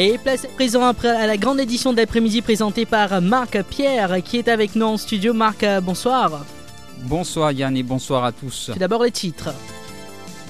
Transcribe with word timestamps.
Et 0.00 0.16
place 0.16 0.46
présent 0.54 0.84
après 0.84 1.08
à 1.08 1.26
la 1.26 1.36
grande 1.36 1.58
édition 1.58 1.92
de 1.92 1.96
l'après-midi 1.96 2.40
présentée 2.40 2.86
par 2.86 3.20
Marc 3.20 3.60
Pierre 3.64 4.22
qui 4.22 4.36
est 4.36 4.46
avec 4.46 4.76
nous 4.76 4.86
en 4.86 4.96
studio. 4.96 5.34
Marc, 5.34 5.66
bonsoir. 5.82 6.44
Bonsoir 7.02 7.50
Yann 7.50 7.76
et 7.76 7.82
bonsoir 7.82 8.24
à 8.24 8.30
tous. 8.30 8.70
Tout 8.72 8.78
d'abord 8.78 9.02
les 9.02 9.10
titres. 9.10 9.52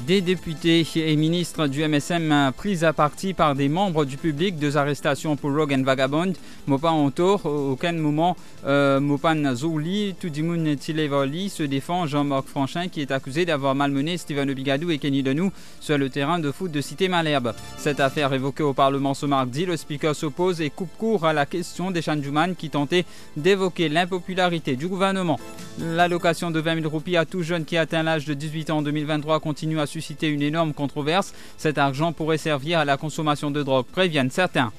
Des 0.09 0.23
députés 0.23 0.87
et 0.97 1.17
ministres 1.17 1.67
du 1.67 1.87
MSM 1.87 2.53
pris 2.57 2.83
à 2.83 2.95
partie 2.95 3.35
par 3.35 3.55
des 3.55 3.69
membres 3.69 4.07
du 4.07 4.17
public, 4.17 4.57
deux 4.57 4.79
arrestations 4.79 5.37
pour 5.37 5.55
Rogue 5.55 5.75
and 5.75 5.83
Vagabond, 5.83 6.33
Mopan 6.67 6.95
Ontor, 6.95 7.45
aucun 7.45 7.93
moment 7.93 8.34
euh, 8.67 9.01
Mopan 9.01 9.55
Zouli, 9.55 10.15
Tudimoun 10.19 10.77
Tilevoli 10.77 11.51
se 11.51 11.62
défend 11.62 12.07
Jean-Marc 12.07 12.47
Franchin 12.48 12.89
qui 12.89 13.03
est 13.03 13.11
accusé 13.11 13.45
d'avoir 13.45 13.75
malmené 13.75 14.17
Steven 14.17 14.48
Obigadou 14.48 14.91
et 14.91 14.97
Kenny 14.97 15.23
Denou 15.23 15.53
sur 15.79 15.98
le 15.98 16.09
terrain 16.09 16.39
de 16.39 16.51
foot 16.53 16.73
de 16.73 16.81
Cité 16.81 17.09
Malherbe. 17.09 17.53
Cette 17.77 18.01
affaire 18.01 18.33
évoquée 18.33 18.62
au 18.62 18.73
Parlement 18.73 19.12
ce 19.12 19.27
mardi, 19.27 19.67
le 19.67 19.77
speaker 19.77 20.17
s'oppose 20.17 20.62
et 20.62 20.70
coupe 20.70 20.97
court 20.97 21.27
à 21.27 21.34
la 21.34 21.45
question 21.45 21.91
des 21.91 22.01
Chanjuman 22.01 22.55
qui 22.56 22.70
tentait 22.70 23.05
d'évoquer 23.37 23.91
l'impopularité 23.91 24.75
du 24.75 24.89
gouvernement. 24.89 25.39
L'allocation 25.81 26.51
de 26.51 26.61
20 26.61 26.81
000 26.81 26.89
roupies 26.89 27.19
à 27.19 27.27
tout 27.27 27.42
jeune 27.42 27.67
qui 27.67 27.77
atteint 27.77 28.03
l'âge 28.03 28.25
de 28.25 28.33
18 28.33 28.70
ans 28.70 28.79
en 28.79 28.83
2023 28.83 29.39
continue 29.41 29.79
à 29.79 29.86
susciter 29.99 30.29
une 30.29 30.43
énorme 30.43 30.73
controverse. 30.73 31.35
Cet 31.57 31.77
argent 31.77 32.13
pourrait 32.13 32.39
servir 32.39 32.79
à 32.79 32.85
la 32.85 32.97
consommation 32.97 33.51
de 33.51 33.65
drogue, 33.65 33.87
préviennent 33.87 34.31
certains. 34.31 34.73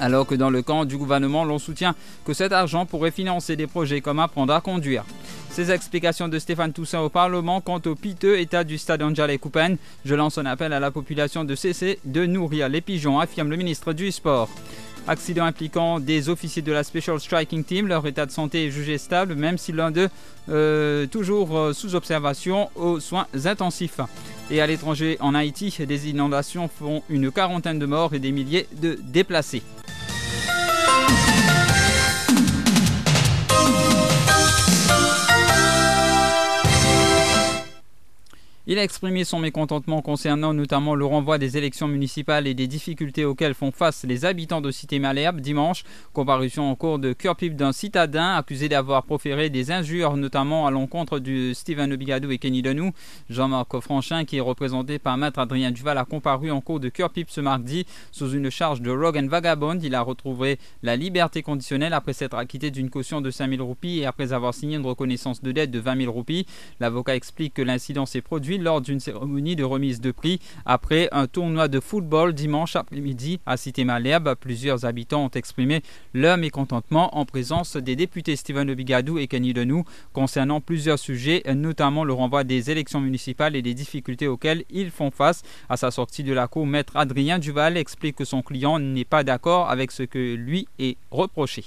Alors 0.00 0.26
que 0.26 0.34
dans 0.34 0.48
le 0.48 0.62
camp 0.62 0.86
du 0.86 0.96
gouvernement, 0.96 1.44
l'on 1.44 1.58
soutient 1.58 1.94
que 2.24 2.32
cet 2.32 2.52
argent 2.52 2.86
pourrait 2.86 3.10
financer 3.10 3.56
des 3.56 3.66
projets 3.66 4.00
comme 4.00 4.20
apprendre 4.20 4.54
à 4.54 4.60
conduire. 4.60 5.04
Ces 5.50 5.70
explications 5.70 6.28
de 6.28 6.38
Stéphane 6.38 6.72
Toussaint 6.72 7.00
au 7.00 7.08
Parlement 7.08 7.60
quant 7.60 7.80
au 7.84 7.94
piteux 7.94 8.38
état 8.38 8.64
du 8.64 8.78
stade 8.78 9.02
Angela 9.02 9.36
Coupen. 9.36 9.76
Je 10.04 10.14
lance 10.14 10.38
un 10.38 10.46
appel 10.46 10.72
à 10.72 10.80
la 10.80 10.90
population 10.90 11.44
de 11.44 11.54
cesser 11.54 11.98
de 12.04 12.24
nourrir 12.26 12.68
les 12.68 12.80
pigeons, 12.80 13.18
affirme 13.18 13.50
le 13.50 13.56
ministre 13.56 13.92
du 13.92 14.12
Sport. 14.12 14.48
Accident 15.08 15.46
impliquant 15.46 16.00
des 16.00 16.28
officiers 16.28 16.60
de 16.60 16.70
la 16.70 16.84
Special 16.84 17.18
Striking 17.18 17.64
Team. 17.64 17.86
Leur 17.88 18.06
état 18.06 18.26
de 18.26 18.30
santé 18.30 18.66
est 18.66 18.70
jugé 18.70 18.98
stable, 18.98 19.36
même 19.36 19.56
si 19.56 19.72
l'un 19.72 19.90
d'eux 19.90 20.10
euh, 20.50 21.06
toujours 21.06 21.56
euh, 21.56 21.72
sous 21.72 21.94
observation 21.94 22.68
aux 22.74 23.00
soins 23.00 23.26
intensifs. 23.46 24.00
Et 24.50 24.60
à 24.60 24.66
l'étranger, 24.66 25.16
en 25.20 25.34
Haïti, 25.34 25.74
des 25.86 26.10
inondations 26.10 26.68
font 26.68 27.02
une 27.08 27.30
quarantaine 27.30 27.78
de 27.78 27.86
morts 27.86 28.12
et 28.14 28.18
des 28.18 28.32
milliers 28.32 28.66
de 28.82 28.98
déplacés. 29.02 29.62
Il 38.70 38.78
a 38.78 38.84
exprimé 38.84 39.24
son 39.24 39.38
mécontentement 39.38 40.02
concernant 40.02 40.52
notamment 40.52 40.94
le 40.94 41.06
renvoi 41.06 41.38
des 41.38 41.56
élections 41.56 41.88
municipales 41.88 42.46
et 42.46 42.52
des 42.52 42.66
difficultés 42.66 43.24
auxquelles 43.24 43.54
font 43.54 43.72
face 43.72 44.04
les 44.04 44.26
habitants 44.26 44.60
de 44.60 44.70
Cité 44.70 44.98
Malherbe 44.98 45.40
dimanche. 45.40 45.84
Comparution 46.12 46.70
en 46.70 46.74
cours 46.74 46.98
de 46.98 47.14
cœur 47.14 47.34
d'un 47.40 47.72
citadin 47.72 48.34
accusé 48.34 48.68
d'avoir 48.68 49.04
proféré 49.04 49.48
des 49.48 49.70
injures, 49.70 50.18
notamment 50.18 50.66
à 50.66 50.70
l'encontre 50.70 51.18
de 51.18 51.54
Steven 51.54 51.90
Obigadou 51.94 52.30
et 52.30 52.36
Kenny 52.36 52.60
Denou. 52.60 52.92
Jean-Marc 53.30 53.80
Franchin, 53.80 54.26
qui 54.26 54.36
est 54.36 54.40
représenté 54.40 54.98
par 54.98 55.16
Maître 55.16 55.38
Adrien 55.38 55.70
Duval, 55.70 55.96
a 55.96 56.04
comparu 56.04 56.50
en 56.50 56.60
cours 56.60 56.78
de 56.78 56.90
cœur 56.90 57.10
ce 57.26 57.40
mardi 57.40 57.86
sous 58.12 58.32
une 58.32 58.50
charge 58.50 58.82
de 58.82 58.90
rogue 58.90 59.16
and 59.16 59.28
vagabond. 59.28 59.78
Il 59.82 59.94
a 59.94 60.02
retrouvé 60.02 60.58
la 60.82 60.94
liberté 60.94 61.40
conditionnelle 61.40 61.94
après 61.94 62.12
s'être 62.12 62.36
acquitté 62.36 62.70
d'une 62.70 62.90
caution 62.90 63.22
de 63.22 63.30
5 63.30 63.48
000 63.48 63.64
roupies 63.64 64.00
et 64.00 64.04
après 64.04 64.34
avoir 64.34 64.52
signé 64.52 64.76
une 64.76 64.84
reconnaissance 64.84 65.40
de 65.40 65.52
dette 65.52 65.70
de 65.70 65.78
20 65.78 66.00
000 66.02 66.12
roupies. 66.12 66.44
L'avocat 66.80 67.16
explique 67.16 67.54
que 67.54 67.62
l'incident 67.62 68.04
s'est 68.04 68.20
produit 68.20 68.57
lors 68.62 68.80
d'une 68.80 69.00
cérémonie 69.00 69.56
de 69.56 69.64
remise 69.64 70.00
de 70.00 70.10
prix 70.10 70.40
après 70.66 71.08
un 71.12 71.26
tournoi 71.26 71.68
de 71.68 71.80
football 71.80 72.32
dimanche 72.32 72.76
après-midi 72.76 73.40
à 73.46 73.56
Cité 73.56 73.84
Malherbe. 73.84 74.34
Plusieurs 74.34 74.84
habitants 74.84 75.24
ont 75.24 75.30
exprimé 75.30 75.82
leur 76.14 76.36
mécontentement 76.36 77.16
en 77.16 77.24
présence 77.24 77.76
des 77.76 77.96
députés 77.96 78.36
Steven 78.36 78.70
Obigadou 78.70 79.18
et 79.18 79.26
Kenny 79.26 79.52
Denou 79.52 79.84
concernant 80.12 80.60
plusieurs 80.60 80.98
sujets, 80.98 81.42
notamment 81.54 82.04
le 82.04 82.12
renvoi 82.12 82.44
des 82.44 82.70
élections 82.70 83.00
municipales 83.00 83.56
et 83.56 83.62
des 83.62 83.74
difficultés 83.74 84.28
auxquelles 84.28 84.64
ils 84.70 84.90
font 84.90 85.10
face. 85.10 85.42
À 85.68 85.76
sa 85.76 85.90
sortie 85.90 86.24
de 86.24 86.32
la 86.32 86.48
cour, 86.48 86.66
maître 86.66 86.96
Adrien 86.96 87.38
Duval 87.38 87.76
explique 87.76 88.16
que 88.16 88.24
son 88.24 88.42
client 88.42 88.78
n'est 88.78 89.04
pas 89.04 89.24
d'accord 89.24 89.70
avec 89.70 89.90
ce 89.90 90.02
que 90.02 90.34
lui 90.34 90.68
est 90.78 90.96
reproché. 91.10 91.64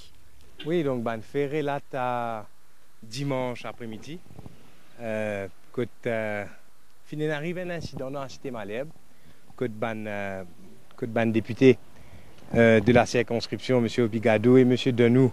Oui, 0.65 0.83
donc 0.83 1.03
ban 1.03 1.19
là 1.63 2.45
dimanche 3.03 3.65
après-midi. 3.65 4.19
Euh, 5.01 5.47
euh 6.05 6.45
fin 7.11 7.29
arrive 7.29 7.57
un 7.57 7.69
incident 7.71 8.09
dans 8.09 8.21
la 8.21 8.29
cité 8.29 8.51
Malherbe, 8.51 8.89
que 9.57 9.65
de 9.65 9.73
ban, 11.07 11.25
député 11.27 11.77
euh, 12.55 12.79
de 12.79 12.93
la 12.93 13.05
circonscription, 13.05 13.79
M. 13.79 13.87
Obigadou 14.05 14.57
et 14.57 14.61
M. 14.61 14.75
Denou, 14.93 15.31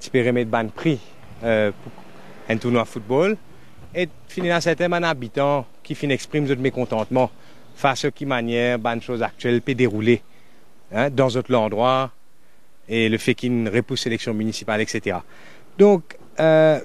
espéraient 0.00 0.32
mettre 0.32 0.50
ban 0.50 0.66
prix 0.66 0.98
euh, 1.44 1.70
pour 1.70 1.92
un 2.48 2.56
tournoi 2.56 2.82
de 2.82 2.88
football. 2.88 3.36
Et 3.94 4.08
finalement, 4.26 4.60
c'était 4.60 4.84
un 4.84 5.02
habitant 5.02 5.66
qui 5.82 5.94
fin 5.94 6.08
exprime 6.08 6.46
de 6.46 6.54
mécontentement 6.56 7.30
face 7.76 8.04
à 8.04 8.10
qui 8.10 8.26
manière 8.26 8.78
ban 8.78 9.00
chose 9.00 9.22
actuelle 9.22 9.62
peut 9.62 9.74
dérouler 9.74 10.22
hein, 10.92 11.08
dans 11.08 11.28
autre 11.36 11.54
endroit 11.54 12.10
et 12.88 13.08
le 13.08 13.18
fait 13.18 13.34
qu'il 13.34 13.68
repousse 13.68 14.06
l'élection 14.06 14.34
municipale, 14.34 14.80
etc. 14.80 15.18
Donc, 15.78 16.16
euh, 16.40 16.80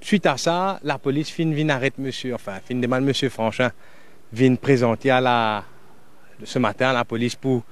Suite 0.00 0.26
à 0.26 0.36
ça, 0.36 0.78
la 0.84 0.98
police 0.98 1.30
fin 1.30 1.50
vient 1.50 1.68
arrêter 1.70 2.00
monsieur, 2.00 2.34
enfin, 2.34 2.58
fin 2.64 2.74
demande 2.74 3.04
monsieur 3.04 3.28
Franchin, 3.28 3.70
vient 4.32 4.54
présenter 4.54 5.10
à 5.10 5.20
la, 5.20 5.64
ce 6.44 6.58
matin 6.58 6.90
à 6.90 6.92
la 6.92 7.04
police 7.04 7.34
pour 7.34 7.62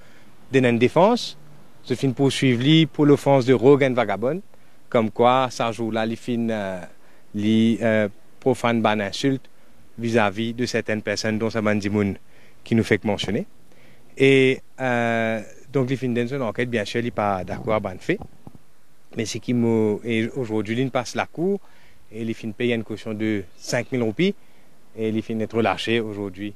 donner 0.53 0.69
une 0.69 0.79
défense. 0.79 1.39
Se 1.85 1.95
fin 1.95 2.11
poursuivre 2.11 2.63
lui 2.63 2.87
pour 2.87 3.07
l'offense 3.07 3.47
de 3.47 3.55
rogue 3.55 3.85
and 3.85 3.95
vagabond. 3.95 4.43
Comme 4.89 5.11
quoi, 5.11 5.49
ça 5.51 5.71
joue 5.71 5.91
là, 5.93 6.05
les 6.05 6.17
fin, 6.17 6.49
euh, 6.51 6.81
les 7.35 7.79
euh, 7.81 8.09
profane 8.41 8.83
ban 8.83 8.99
insulte 8.99 9.49
vis-à-vis 9.99 10.53
de 10.53 10.67
certaines 10.67 11.03
personnes 11.03 11.39
dont 11.39 11.51
ça 11.51 11.63
Mandimoun 11.63 12.17
qui 12.65 12.75
nous 12.75 12.85
fait 12.85 13.03
mentionner. 13.05 13.47
Et 14.19 14.61
euh, 14.81 15.41
donc, 15.73 15.89
les 15.89 15.97
fin 15.97 16.09
d'une 16.09 16.43
enquête, 16.43 16.69
bien 16.69 16.85
sûr, 16.85 17.01
il 17.01 17.05
n'est 17.05 17.11
pas 17.13 17.45
d'accord 17.45 17.81
ban 17.81 17.97
fait. 18.01 18.19
Mais 19.17 19.25
c'est 19.25 19.39
qui 19.39 19.55
aujourd'hui, 20.35 20.81
il 20.81 20.91
passe 20.91 21.15
la 21.15 21.27
cour 21.27 21.61
et 22.13 22.25
les 22.25 22.35
fins 22.35 22.51
payent 22.51 22.75
une 22.75 22.85
caution 22.85 23.15
de 23.15 23.45
5 23.57 23.89
000 23.91 24.05
roupies. 24.05 24.35
Et 24.97 25.13
les 25.13 25.23
fins 25.23 25.39
être 25.41 25.57
relâchés 25.57 26.01
aujourd'hui 26.01 26.55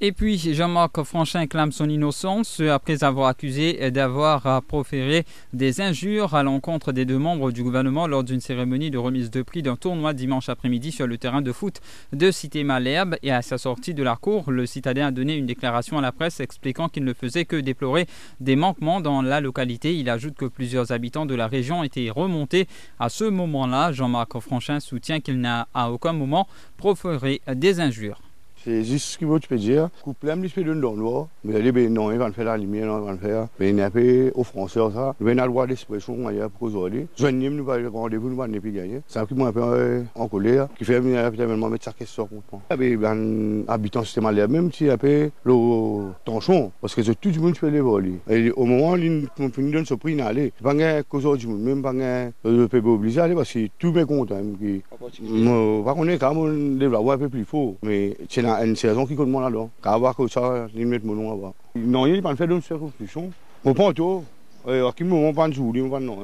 et 0.00 0.12
puis 0.12 0.38
Jean-Marc 0.38 1.02
Franchin 1.04 1.46
clame 1.46 1.72
son 1.72 1.88
innocence 1.88 2.60
après 2.60 3.02
avoir 3.02 3.28
accusé 3.28 3.90
d'avoir 3.90 4.62
proféré 4.62 5.24
des 5.52 5.80
injures 5.80 6.34
à 6.34 6.42
l'encontre 6.42 6.92
des 6.92 7.04
deux 7.04 7.18
membres 7.18 7.50
du 7.50 7.62
gouvernement 7.62 8.06
lors 8.06 8.22
d'une 8.22 8.40
cérémonie 8.40 8.90
de 8.90 8.98
remise 8.98 9.30
de 9.30 9.42
prix 9.42 9.62
d'un 9.62 9.76
tournoi 9.76 10.12
dimanche 10.12 10.48
après-midi 10.48 10.92
sur 10.92 11.06
le 11.06 11.16
terrain 11.16 11.40
de 11.40 11.50
foot 11.50 11.80
de 12.12 12.30
Cité 12.30 12.62
Malherbe. 12.62 13.16
Et 13.22 13.32
à 13.32 13.40
sa 13.40 13.56
sortie 13.56 13.94
de 13.94 14.02
la 14.02 14.16
cour, 14.16 14.50
le 14.50 14.66
citadin 14.66 15.06
a 15.06 15.10
donné 15.10 15.34
une 15.34 15.46
déclaration 15.46 15.98
à 15.98 16.02
la 16.02 16.12
presse 16.12 16.40
expliquant 16.40 16.88
qu'il 16.88 17.04
ne 17.04 17.14
faisait 17.14 17.46
que 17.46 17.56
déplorer 17.56 18.06
des 18.40 18.56
manquements 18.56 19.00
dans 19.00 19.22
la 19.22 19.40
localité. 19.40 19.96
Il 19.96 20.10
ajoute 20.10 20.36
que 20.36 20.44
plusieurs 20.44 20.92
habitants 20.92 21.26
de 21.26 21.34
la 21.34 21.46
région 21.46 21.82
étaient 21.82 22.10
remontés 22.10 22.68
à 22.98 23.08
ce 23.08 23.24
moment-là. 23.24 23.92
Jean-Marc 23.92 24.38
Franchin 24.40 24.80
soutient 24.80 25.20
qu'il 25.20 25.40
n'a 25.40 25.68
à 25.72 25.90
aucun 25.90 26.12
moment 26.12 26.46
proféré 26.76 27.40
des 27.54 27.80
injures. 27.80 28.25
C'est 28.66 28.82
juste 28.82 29.06
ce 29.06 29.18
que 29.18 29.38
tu 29.38 29.46
peux 29.46 29.58
dire. 29.58 29.90
Couple 30.02 30.34
lui 30.40 30.48
fait 30.48 30.64
d'un 30.64 30.74
dans 30.74 31.28
Mais 31.44 31.54
allez, 31.54 31.70
ben 31.70 31.88
non, 31.92 32.10
il 32.10 32.18
va 32.18 32.32
faire 32.32 32.46
la 32.46 32.56
lumière, 32.56 32.98
il 33.00 33.06
va 33.06 33.16
faire. 33.16 33.46
Mais 33.60 33.68
il 33.68 33.76
n'y 33.76 33.80
a 33.80 33.90
pas 33.90 34.00
aux 34.34 34.42
Français, 34.42 34.80
ça. 34.92 35.14
Il 35.20 35.26
va 35.26 35.40
avoir 35.40 35.68
d'expression 35.68 36.26
ailleurs 36.26 36.50
pour 36.50 36.66
aujourd'hui. 36.66 37.06
Joignez 37.16 37.48
nous 37.48 37.64
va 37.64 37.76
rendez-vous, 37.88 38.28
nous 38.28 38.44
ne 38.44 38.58
plus 38.58 38.72
gagner. 38.72 39.02
C'est 39.06 39.20
un 39.20 39.26
qui 39.26 39.34
m'a 39.34 39.46
un 39.46 39.52
peu 39.52 40.02
en 40.16 40.26
colère, 40.26 40.66
qui 40.76 40.84
fait 40.84 40.98
venir 40.98 41.30
peut-être 41.30 41.48
mettre 41.48 41.84
sa 41.84 41.92
question 41.92 42.26
pour 42.26 42.42
moi. 42.50 42.62
Mais 42.76 42.96
ben, 42.96 43.62
habitant 43.68 44.02
système 44.02 44.26
aléa, 44.26 44.48
même 44.48 44.72
si 44.72 44.86
y 44.86 44.90
a 44.90 44.96
le 45.44 46.10
tension, 46.24 46.72
parce 46.80 46.96
que 46.96 47.02
tout 47.12 47.30
le 47.30 47.40
monde 47.40 47.56
peut 47.56 47.68
les 47.68 47.80
voler. 47.80 48.14
Et 48.28 48.50
au 48.50 48.64
moment 48.64 48.94
où 48.94 48.96
il 48.96 49.28
donne 49.70 49.86
ce 49.86 49.94
prix, 49.94 50.14
il 50.14 50.16
n'allait. 50.16 50.52
Pas 50.60 50.74
de 50.74 51.02
cause 51.02 51.38
du 51.38 51.46
monde, 51.46 51.60
même 51.60 51.82
pas 51.82 51.92
de 51.92 52.66
peut 52.66 52.82
obligé 52.84 53.20
à 53.20 53.24
aller 53.24 53.36
parce 53.36 53.52
que 53.52 53.68
tout 53.78 53.92
le 53.92 54.04
monde 54.04 54.28
est 54.30 54.82
content. 54.88 55.84
Par 55.84 55.94
contre, 55.94 56.18
quand 56.18 56.36
on 56.36 56.76
développe 56.76 57.08
un 57.10 57.18
peu 57.18 57.28
plus 57.28 57.44
fort, 57.44 57.74
mais 57.84 58.16
c'est 58.28 58.55
une 58.64 58.76
saison 58.76 59.06
qui 59.06 59.14
compte 59.14 59.32
là-dedans. 59.32 59.70
Car 59.82 59.98
voir 59.98 60.16
que 60.16 60.28
ça, 60.28 60.66
met 60.74 60.98
mon 61.00 61.14
nom 61.14 61.32
à 61.32 61.34
voir. 61.34 61.52
Non, 61.74 62.06
il 62.06 62.12
n'y 62.14 62.18
a 62.18 62.22
pas 62.22 62.36
fait 62.36 62.46
de 62.46 62.60
circonscription. 62.60 63.30
Mon 63.64 63.74
panto, 63.74 64.24
à 64.66 64.92
qui 64.96 65.04
moment 65.04 65.32
pas 65.32 65.48
de 65.48 65.54
jour, 65.54 65.72
il 65.74 65.82
va 65.88 66.00
non. 66.00 66.18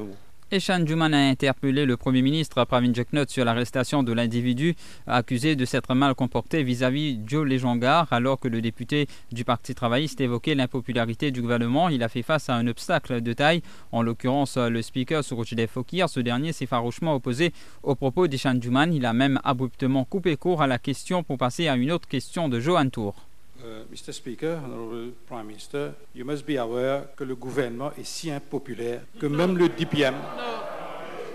Eshan 0.52 0.84
Juman 0.86 1.14
a 1.14 1.30
interpellé 1.30 1.86
le 1.86 1.96
Premier 1.96 2.20
ministre 2.20 2.62
Pravin 2.66 2.92
Jeknot 2.92 3.24
sur 3.26 3.42
l'arrestation 3.42 4.02
de 4.02 4.12
l'individu 4.12 4.74
accusé 5.06 5.56
de 5.56 5.64
s'être 5.64 5.94
mal 5.94 6.14
comporté 6.14 6.62
vis-à-vis 6.62 7.18
Joe 7.26 7.48
Lejongar 7.48 8.12
alors 8.12 8.38
que 8.38 8.48
le 8.48 8.60
député 8.60 9.06
du 9.32 9.46
Parti 9.46 9.74
travailliste 9.74 10.20
évoquait 10.20 10.54
l'impopularité 10.54 11.30
du 11.30 11.40
gouvernement. 11.40 11.88
Il 11.88 12.02
a 12.02 12.10
fait 12.10 12.20
face 12.20 12.50
à 12.50 12.54
un 12.54 12.66
obstacle 12.66 13.22
de 13.22 13.32
taille, 13.32 13.62
en 13.92 14.02
l'occurrence 14.02 14.58
le 14.58 14.82
speaker 14.82 15.24
Surojide 15.24 15.66
Fokir. 15.68 16.10
Ce 16.10 16.20
dernier 16.20 16.52
s'est 16.52 16.66
farouchement 16.66 17.14
opposé 17.14 17.54
aux 17.82 17.94
propos 17.94 18.28
d'Eshan 18.28 18.60
Juman. 18.60 18.92
Il 18.92 19.06
a 19.06 19.14
même 19.14 19.40
abruptement 19.44 20.04
coupé 20.04 20.36
court 20.36 20.60
à 20.60 20.66
la 20.66 20.78
question 20.78 21.22
pour 21.22 21.38
passer 21.38 21.68
à 21.68 21.76
une 21.76 21.90
autre 21.90 22.08
question 22.08 22.50
de 22.50 22.60
Johan 22.60 22.90
Tour. 22.90 23.31
Uh, 23.62 23.84
Mr. 23.92 24.12
Speaker, 24.12 24.60
Honorable 24.64 25.12
Prime 25.24 25.46
Minister, 25.46 25.94
you 26.12 26.24
must 26.24 26.44
be 26.44 26.56
aware 26.56 27.06
que 27.14 27.22
le 27.22 27.36
gouvernement 27.36 27.92
est 27.96 28.02
si 28.02 28.28
impopulaire 28.28 29.02
que 29.20 29.26
même 29.26 29.56
le 29.56 29.68
DPM. 29.68 30.16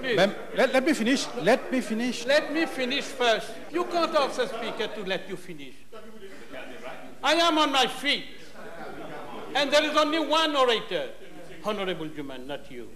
Même, 0.01 0.33
let, 0.53 0.73
let 0.73 0.81
me 0.81 0.93
finish. 0.93 1.25
Let 1.41 1.71
me 1.71 1.79
finish. 1.79 2.25
Let 2.25 2.51
me 2.51 2.65
finish 2.65 3.05
first. 3.05 3.53
You 3.71 3.85
can't 3.85 4.13
ask 4.13 4.35
the 4.35 4.47
speaker 4.47 4.87
to 4.93 5.05
let 5.05 5.29
you 5.29 5.37
finish. 5.37 5.73
I 7.23 7.35
am 7.35 7.57
on 7.57 7.71
my 7.71 7.87
feet. 7.87 8.25
And 9.55 9.71
there 9.71 9.85
is 9.89 9.95
only 9.95 10.19
one 10.19 10.53
orator, 10.53 11.11
Honorable 11.63 12.09
Juman, 12.09 12.45
not 12.45 12.69
you. 12.69 12.89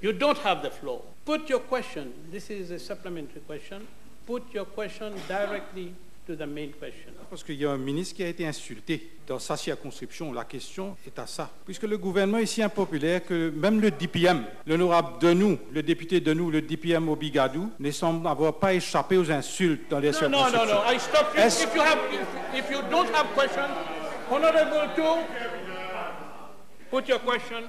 You 0.00 0.12
don't 0.12 0.38
have 0.38 0.62
the 0.62 0.70
floor. 0.70 1.02
Put 1.24 1.48
your 1.48 1.58
question. 1.58 2.12
This 2.30 2.50
is 2.50 2.70
a 2.70 2.78
supplementary 2.78 3.40
question. 3.40 3.88
Put 4.26 4.54
your 4.54 4.64
question 4.64 5.12
directly 5.26 5.92
to 6.26 6.34
the 6.34 6.46
main 6.46 6.68
question. 6.80 7.12
Parce 7.28 7.42
qu'il 7.44 7.56
y 7.56 7.66
a 7.66 7.70
un 7.72 7.76
ministre 7.76 8.16
qui 8.16 8.22
a 8.22 8.28
été 8.28 8.46
insulté 8.46 9.10
dans 9.26 9.38
sa 9.38 9.56
circonscription. 9.56 10.32
La 10.32 10.44
question 10.44 10.96
est 11.06 11.18
à 11.18 11.26
ça. 11.26 11.50
Puisque 11.64 11.82
le 11.82 11.98
gouvernement 11.98 12.38
est 12.38 12.46
si 12.46 12.62
impopulaire 12.62 13.24
que 13.24 13.50
même 13.50 13.80
le 13.80 13.90
DPM, 13.90 14.44
l'honorable 14.66 15.18
de 15.20 15.32
nous, 15.32 15.58
le 15.72 15.82
député 15.82 16.20
de 16.20 16.32
nous, 16.32 16.50
le 16.50 16.62
DPM 16.62 17.08
au 17.08 17.16
Bigadou, 17.16 17.70
ne 17.78 17.90
semble 17.90 18.26
avoir 18.26 18.54
pas 18.54 18.72
échappé 18.74 19.16
aux 19.16 19.30
insultes 19.30 19.90
dans 19.90 19.98
les 19.98 20.10
No, 20.12 20.28
no, 20.28 20.38
circonscriptions. 20.38 20.66
no, 20.66 20.84
no. 20.84 20.92
I 20.92 20.98
stop 20.98 21.34
you. 21.36 21.42
If 21.42 21.74
you 21.74 21.82
have, 21.82 21.98
if, 22.54 22.70
you 22.70 22.78
don't 22.90 23.08
have 23.14 23.26
question, 23.34 23.62
Honorable 24.30 24.94
two, 24.96 25.02
put 26.90 27.06
your 27.08 27.18
question. 27.20 27.64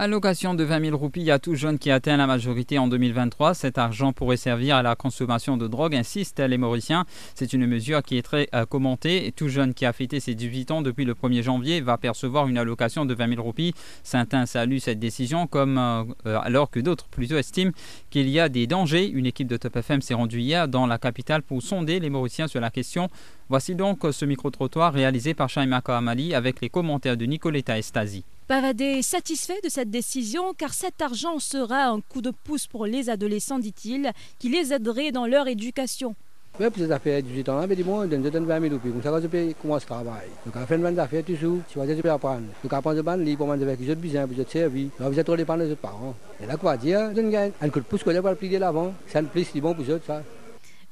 Allocation 0.00 0.54
de 0.54 0.62
20 0.62 0.84
000 0.84 0.96
roupies 0.96 1.28
à 1.28 1.40
tout 1.40 1.56
jeune 1.56 1.76
qui 1.76 1.90
atteint 1.90 2.16
la 2.16 2.28
majorité 2.28 2.78
en 2.78 2.86
2023. 2.86 3.54
Cet 3.54 3.78
argent 3.78 4.12
pourrait 4.12 4.36
servir 4.36 4.76
à 4.76 4.82
la 4.84 4.94
consommation 4.94 5.56
de 5.56 5.66
drogue, 5.66 5.96
insistent 5.96 6.38
les 6.38 6.56
Mauriciens. 6.56 7.04
C'est 7.34 7.52
une 7.52 7.66
mesure 7.66 8.04
qui 8.04 8.16
est 8.16 8.22
très 8.22 8.48
euh, 8.54 8.64
commentée. 8.64 9.26
Et 9.26 9.32
Tout 9.32 9.48
jeune 9.48 9.74
qui 9.74 9.84
a 9.86 9.92
fêté 9.92 10.20
ses 10.20 10.36
18 10.36 10.70
ans 10.70 10.82
depuis 10.82 11.04
le 11.04 11.14
1er 11.14 11.42
janvier 11.42 11.80
va 11.80 11.98
percevoir 11.98 12.46
une 12.46 12.58
allocation 12.58 13.06
de 13.06 13.14
20 13.14 13.30
000 13.30 13.42
roupies. 13.42 13.74
Certains 14.04 14.46
saluent 14.46 14.78
cette 14.78 15.00
décision, 15.00 15.48
comme, 15.48 15.78
euh, 15.78 16.04
euh, 16.26 16.38
alors 16.44 16.70
que 16.70 16.78
d'autres 16.78 17.08
plutôt 17.08 17.36
estiment 17.36 17.72
qu'il 18.08 18.28
y 18.28 18.38
a 18.38 18.48
des 18.48 18.68
dangers. 18.68 19.10
Une 19.10 19.26
équipe 19.26 19.48
de 19.48 19.56
Top 19.56 19.74
FM 19.74 20.00
s'est 20.00 20.14
rendue 20.14 20.38
hier 20.38 20.68
dans 20.68 20.86
la 20.86 20.98
capitale 20.98 21.42
pour 21.42 21.60
sonder 21.60 21.98
les 21.98 22.08
Mauriciens 22.08 22.46
sur 22.46 22.60
la 22.60 22.70
question. 22.70 23.08
Voici 23.48 23.74
donc 23.74 24.06
ce 24.12 24.24
micro-trottoir 24.24 24.92
réalisé 24.92 25.34
par 25.34 25.48
Shaima 25.48 25.80
Kahamali 25.80 26.34
avec 26.34 26.60
les 26.60 26.68
commentaires 26.68 27.16
de 27.16 27.24
Nicoletta 27.24 27.76
Estasi. 27.76 28.22
Pavadé 28.48 28.84
est 28.84 29.02
satisfait 29.02 29.60
de 29.62 29.68
cette 29.68 29.90
décision 29.90 30.54
car 30.56 30.72
cet 30.72 31.02
argent 31.02 31.38
sera 31.38 31.88
un 31.88 32.00
coup 32.00 32.22
de 32.22 32.30
pouce 32.30 32.66
pour 32.66 32.86
les 32.86 33.10
adolescents, 33.10 33.58
dit-il, 33.58 34.10
qui 34.38 34.48
les 34.48 34.72
aiderait 34.72 35.12
dans 35.12 35.26
leur 35.26 35.48
éducation. 35.48 36.14
Ouais, 36.58 36.70
puis 36.70 36.88
ça 36.88 36.98
fait 36.98 37.20
18 37.20 37.46
ans, 37.50 37.66
mais 37.68 37.76
dis-moi, 37.76 38.06
donne 38.06 38.22
donne 38.22 38.46
20 38.46 38.60
000 38.62 38.72
roupies. 38.72 38.90
Comme 38.90 39.02
ça, 39.02 39.20
je 39.20 39.26
peux 39.26 39.52
commencer 39.60 39.84
à 39.84 39.96
travailler. 39.96 40.30
Donc, 40.46 40.56
à 40.56 40.60
la 40.60 40.66
fin 40.66 40.78
de 40.78 40.82
mes 40.82 40.98
affaires, 40.98 41.22
toujours, 41.22 41.58
tu 41.68 41.78
vois, 41.78 41.86
je 41.86 42.00
peux 42.00 42.10
apprendre. 42.10 42.46
Donc, 42.64 42.72
apprendre 42.72 42.96
de 42.96 43.02
ban, 43.02 43.18
pour 43.36 43.46
moi, 43.46 43.54
avec 43.54 43.80
les 43.80 43.90
autres 43.90 44.00
besoins, 44.00 44.24
vous 44.24 44.40
êtes 44.40 44.50
servi. 44.50 44.88
Donc, 44.98 45.12
vous 45.12 45.20
êtes 45.20 45.26
trop 45.26 45.36
dépendant 45.36 45.64
des 45.66 45.72
autres 45.72 45.82
parents. 45.82 46.14
Et 46.42 46.46
là, 46.46 46.56
quoi 46.56 46.78
dire, 46.78 47.10
je 47.14 47.20
gagne. 47.20 47.52
Un 47.60 47.68
coup 47.68 47.80
de 47.80 47.84
pouce, 47.84 48.02
qu'on 48.02 48.16
a 48.16 48.22
pas 48.22 48.30
le 48.30 48.36
prix 48.36 48.48
de 48.48 48.56
l'avant. 48.56 48.94
Ça 49.08 49.20
ne 49.20 49.26
plaît, 49.26 49.44
c'est 49.44 49.60
bon 49.60 49.74
pour 49.74 49.84
eux, 49.84 50.00
ça. 50.06 50.22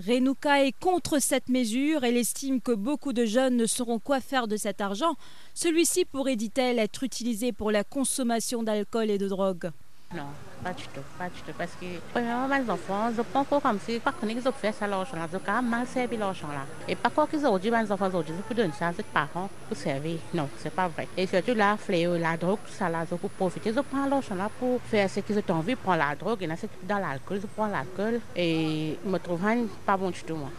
Renouka 0.05 0.65
est 0.65 0.79
contre 0.79 1.21
cette 1.21 1.49
mesure. 1.49 2.05
Elle 2.05 2.17
estime 2.17 2.61
que 2.61 2.73
beaucoup 2.73 3.13
de 3.13 3.25
jeunes 3.25 3.57
ne 3.57 3.67
sauront 3.67 3.99
quoi 3.99 4.21
faire 4.21 4.47
de 4.47 4.57
cet 4.57 4.81
argent. 4.81 5.17
Celui-ci 5.55 6.05
pourrait, 6.05 6.37
dit-elle, 6.37 6.79
être 6.79 7.03
utilisé 7.03 7.53
pour 7.53 7.71
la 7.71 7.85
consommation 7.85 8.63
d'alcool 8.63 9.11
et 9.11 9.19
de 9.19 9.29
drogue. 9.29 9.71
Non, 10.15 10.27
pas 10.63 10.73
du 10.73 10.85
tout, 10.85 11.01
pas 11.19 11.29
du 11.29 11.41
tout. 11.41 11.53
Parce 11.59 11.73
que, 11.73 11.87
premièrement, 12.13 12.47
mes 12.47 12.71
enfants, 12.71 13.11
je 13.15 13.23
pense 13.23 13.47
pas 13.47 13.61
comme 13.61 13.79
si, 13.85 13.99
pas 13.99 14.13
qu'on 14.13 14.27
qu'ils 14.29 14.49
ont 14.49 14.53
fait 14.53 14.71
ça 14.73 14.87
l'argent 14.87 15.17
là, 15.17 15.29
même 15.61 15.69
mal 15.69 15.87
servi 15.87 16.17
l'argent 16.17 16.47
là. 16.49 16.65
Et 16.87 16.95
pas 16.95 17.11
quoi 17.11 17.27
qu'ils 17.27 17.45
ont 17.45 17.59
dit, 17.59 17.71
mes 17.71 17.91
enfants 17.91 18.15
ont 18.15 18.23
dit, 18.23 18.29
je 18.29 18.43
peux 18.49 18.55
donner 18.55 18.73
ça 18.79 18.89
à 18.89 18.93
ses 18.93 19.03
parents 19.03 19.51
pour 19.67 19.77
servir. 19.77 20.19
Non, 20.33 20.49
c'est 20.59 20.73
pas 20.73 20.87
vrai. 20.87 21.09
Et 21.17 21.27
surtout 21.27 21.55
la 21.55 21.77
fléau, 21.77 22.17
la 22.17 22.37
drogue, 22.37 22.61
tout 22.65 22.73
ça 22.73 22.89
là, 22.89 23.05
je 23.11 23.17
peux 23.17 23.29
profiter, 23.29 23.73
je 23.73 23.81
prends 23.81 24.07
l'argent 24.07 24.37
là 24.37 24.49
pour 24.61 24.81
faire 24.83 25.11
ce 25.11 25.21
qu'ils 25.21 25.39
ont 25.39 25.53
envie, 25.53 25.75
prendre 25.75 25.99
la 25.99 26.15
drogue, 26.15 26.41
et 26.43 26.47
là, 26.47 26.55
c'est 26.57 26.71
dans 26.87 26.99
l'alcool, 26.99 27.41
je 27.43 27.47
prends 27.49 27.67
l'alcool, 27.67 28.21
et 28.37 28.99
me 29.05 29.19
trouve 29.19 29.41
pas 29.85 29.97
bon 29.97 30.11
du 30.11 30.23
tout, 30.23 30.37
moi. 30.37 30.51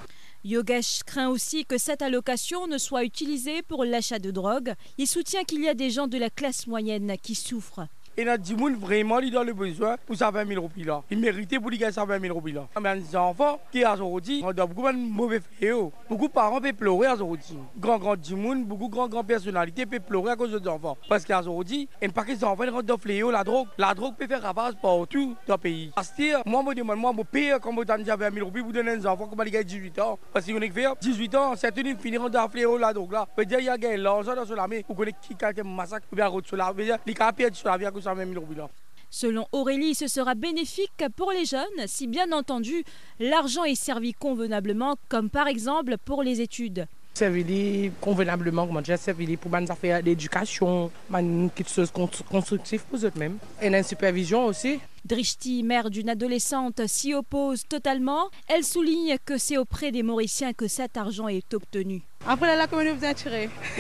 Yogesh 0.44 1.03
craint 1.03 1.29
aussi 1.29 1.65
que 1.65 1.77
cette 1.77 2.01
allocation 2.01 2.67
ne 2.67 2.77
soit 2.77 3.03
utilisée 3.03 3.61
pour 3.63 3.83
l'achat 3.83 4.19
de 4.19 4.31
drogue. 4.31 4.73
Il 4.97 5.07
soutient 5.07 5.44
qu'il 5.44 5.61
y 5.61 5.67
a 5.67 5.73
des 5.73 5.89
gens 5.89 6.07
de 6.07 6.17
la 6.17 6.29
classe 6.29 6.67
moyenne 6.67 7.15
qui 7.21 7.35
souffrent. 7.35 7.88
Et 8.19 8.23
il 8.23 8.29
a 8.29 8.35
gens 8.35 8.71
vraiment 8.79 9.19
qui 9.19 9.37
ont 9.37 9.43
le 9.43 9.53
besoin 9.53 9.95
pour 10.03 10.15
ces 10.15 10.25
20 10.25 10.47
000 10.47 10.59
roupies 10.59 10.83
là. 10.83 11.03
Ils 11.11 11.19
méritaient 11.19 11.59
pour 11.59 11.69
les 11.69 11.77
gagner 11.77 11.93
ces 11.93 12.03
20 12.03 12.19
000 12.19 12.33
roupies 12.33 12.51
là. 12.51 12.67
Mais 12.81 12.95
les 12.95 13.15
enfants 13.15 13.59
qui 13.71 13.85
aujourd'hui, 13.85 14.41
on 14.43 14.49
a 14.49 14.65
beaucoup 14.65 14.91
de 14.91 14.97
mauvais 14.97 15.39
faits. 15.39 15.71
Beaucoup 16.09 16.27
de 16.27 16.33
parents 16.33 16.59
peuvent 16.59 16.73
pleurer 16.73 17.09
aujourd'hui. 17.09 17.59
Grand 17.77 17.99
grand 17.99 18.15
du 18.15 18.33
beaucoup 18.63 18.87
de 18.87 18.91
grand 18.91 19.07
grand 19.07 19.23
personnalités 19.23 19.85
peuvent 19.85 19.99
pleurer 19.99 20.31
à 20.31 20.35
cause 20.35 20.59
des 20.59 20.67
enfants. 20.67 20.97
Parce 21.07 21.25
qu'aujourd'hui, 21.25 21.87
un 22.01 22.09
paquet 22.09 22.35
d'enfants 22.35 22.63
rentrent 22.71 22.81
dans 22.81 22.97
fléau, 22.97 23.29
la 23.29 23.43
drogue. 23.43 23.67
La 23.77 23.93
drogue 23.93 24.15
peut 24.15 24.25
faire 24.25 24.41
ravage 24.41 24.73
partout 24.81 25.35
dans 25.45 25.53
le 25.53 25.59
pays. 25.59 25.91
À 25.95 26.01
ce 26.01 26.15
dire, 26.15 26.41
moi, 26.43 26.63
je 26.63 26.69
me 26.69 26.73
demande, 26.73 26.97
moi, 26.97 27.13
je 27.15 27.21
paye 27.21 27.53
comme 27.61 27.77
on 27.77 27.83
a 27.83 28.15
20 28.15 28.33
000 28.33 28.45
roupies 28.47 28.63
pour 28.63 28.71
donner 28.71 28.97
aux 28.97 29.05
enfants 29.05 29.27
comme 29.27 29.43
ils 29.45 29.51
gagnent 29.51 29.63
18 29.63 29.99
ans? 29.99 30.17
Parce 30.33 30.43
qu'on 30.47 30.59
est 30.59 30.71
fait 30.71 30.87
18 30.99 31.35
ans, 31.35 31.53
c'est 31.55 31.77
une 31.77 31.95
finiront 31.99 32.29
dans 32.29 32.45
le 32.45 32.49
fléau, 32.49 32.79
la 32.79 32.91
drogue 32.93 33.11
là. 33.11 33.27
Peut 33.35 33.45
dire, 33.45 33.59
il 33.59 33.65
y 33.65 33.69
a 33.69 33.97
l'argent 33.97 34.33
dans 34.33 34.55
la 34.55 34.67
main. 34.67 34.79
Vous 34.89 34.95
connaissez 34.95 35.17
qui 35.21 35.35
quelqu'un 35.35 35.63
massacre 35.63 36.07
ou 36.11 36.15
bien 36.15 36.31
sur 36.43 36.57
la. 36.57 36.73
Dire, 36.73 36.97
les 37.05 37.13
cas 37.13 37.31
perdent 37.31 37.53
sur 37.53 37.69
la 37.69 37.77
vie 37.77 37.85
à 37.85 37.91
cause 37.91 38.06
de 38.13 38.19
20 38.19 38.33
000 38.33 38.39
roupies 38.39 38.57
là. 38.57 38.69
Selon 39.09 39.48
Aurélie, 39.51 39.95
ce 39.95 40.07
sera 40.07 40.36
bénéfique 40.36 41.04
pour 41.15 41.31
les 41.31 41.45
jeunes 41.45 41.88
si 41.88 42.07
bien 42.07 42.31
entendu 42.33 42.83
l'argent 43.19 43.63
est 43.63 43.75
servi 43.75 44.13
convenablement, 44.13 44.98
comme 45.07 45.30
par 45.30 45.48
exemple 45.48 45.95
pour 46.04 46.24
les 46.24 46.42
études. 46.42 46.88
Servir 47.13 47.92
convenablement, 48.00 48.68
comment 48.68 48.81
dire, 48.81 49.00
servir 49.00 49.39
pour 49.39 49.50
des 49.50 49.71
affaires 49.71 50.04
d'éducation, 50.04 50.92
quelque 51.09 51.69
chose 51.69 51.92
constructif 52.30 52.83
pour 52.83 53.00
eux-mêmes. 53.04 53.39
Et 53.59 53.68
une 53.69 53.81
supervision 53.81 54.45
aussi. 54.45 54.80
Drishti, 55.04 55.64
mère 55.64 55.90
d'une 55.90 56.09
adolescente, 56.09 56.85
s'y 56.85 57.16
oppose 57.16 57.64
totalement. 57.68 58.30
Elle 58.47 58.64
souligne 58.64 59.18
que 59.26 59.40
c'est 59.40 59.57
auprès 59.57 59.92
des 59.92 60.04
Mauriciens 60.04 60.54
que 60.54 60.68
cet 60.68 60.95
argent 60.95 61.28
est 61.28 61.54
obtenu. 61.56 62.04
Après 62.28 62.56
là, 62.56 62.68
comment 62.68 62.83
nous 62.83 62.95
vous 62.95 63.04
avez 63.04 63.16
tiré 63.16 63.49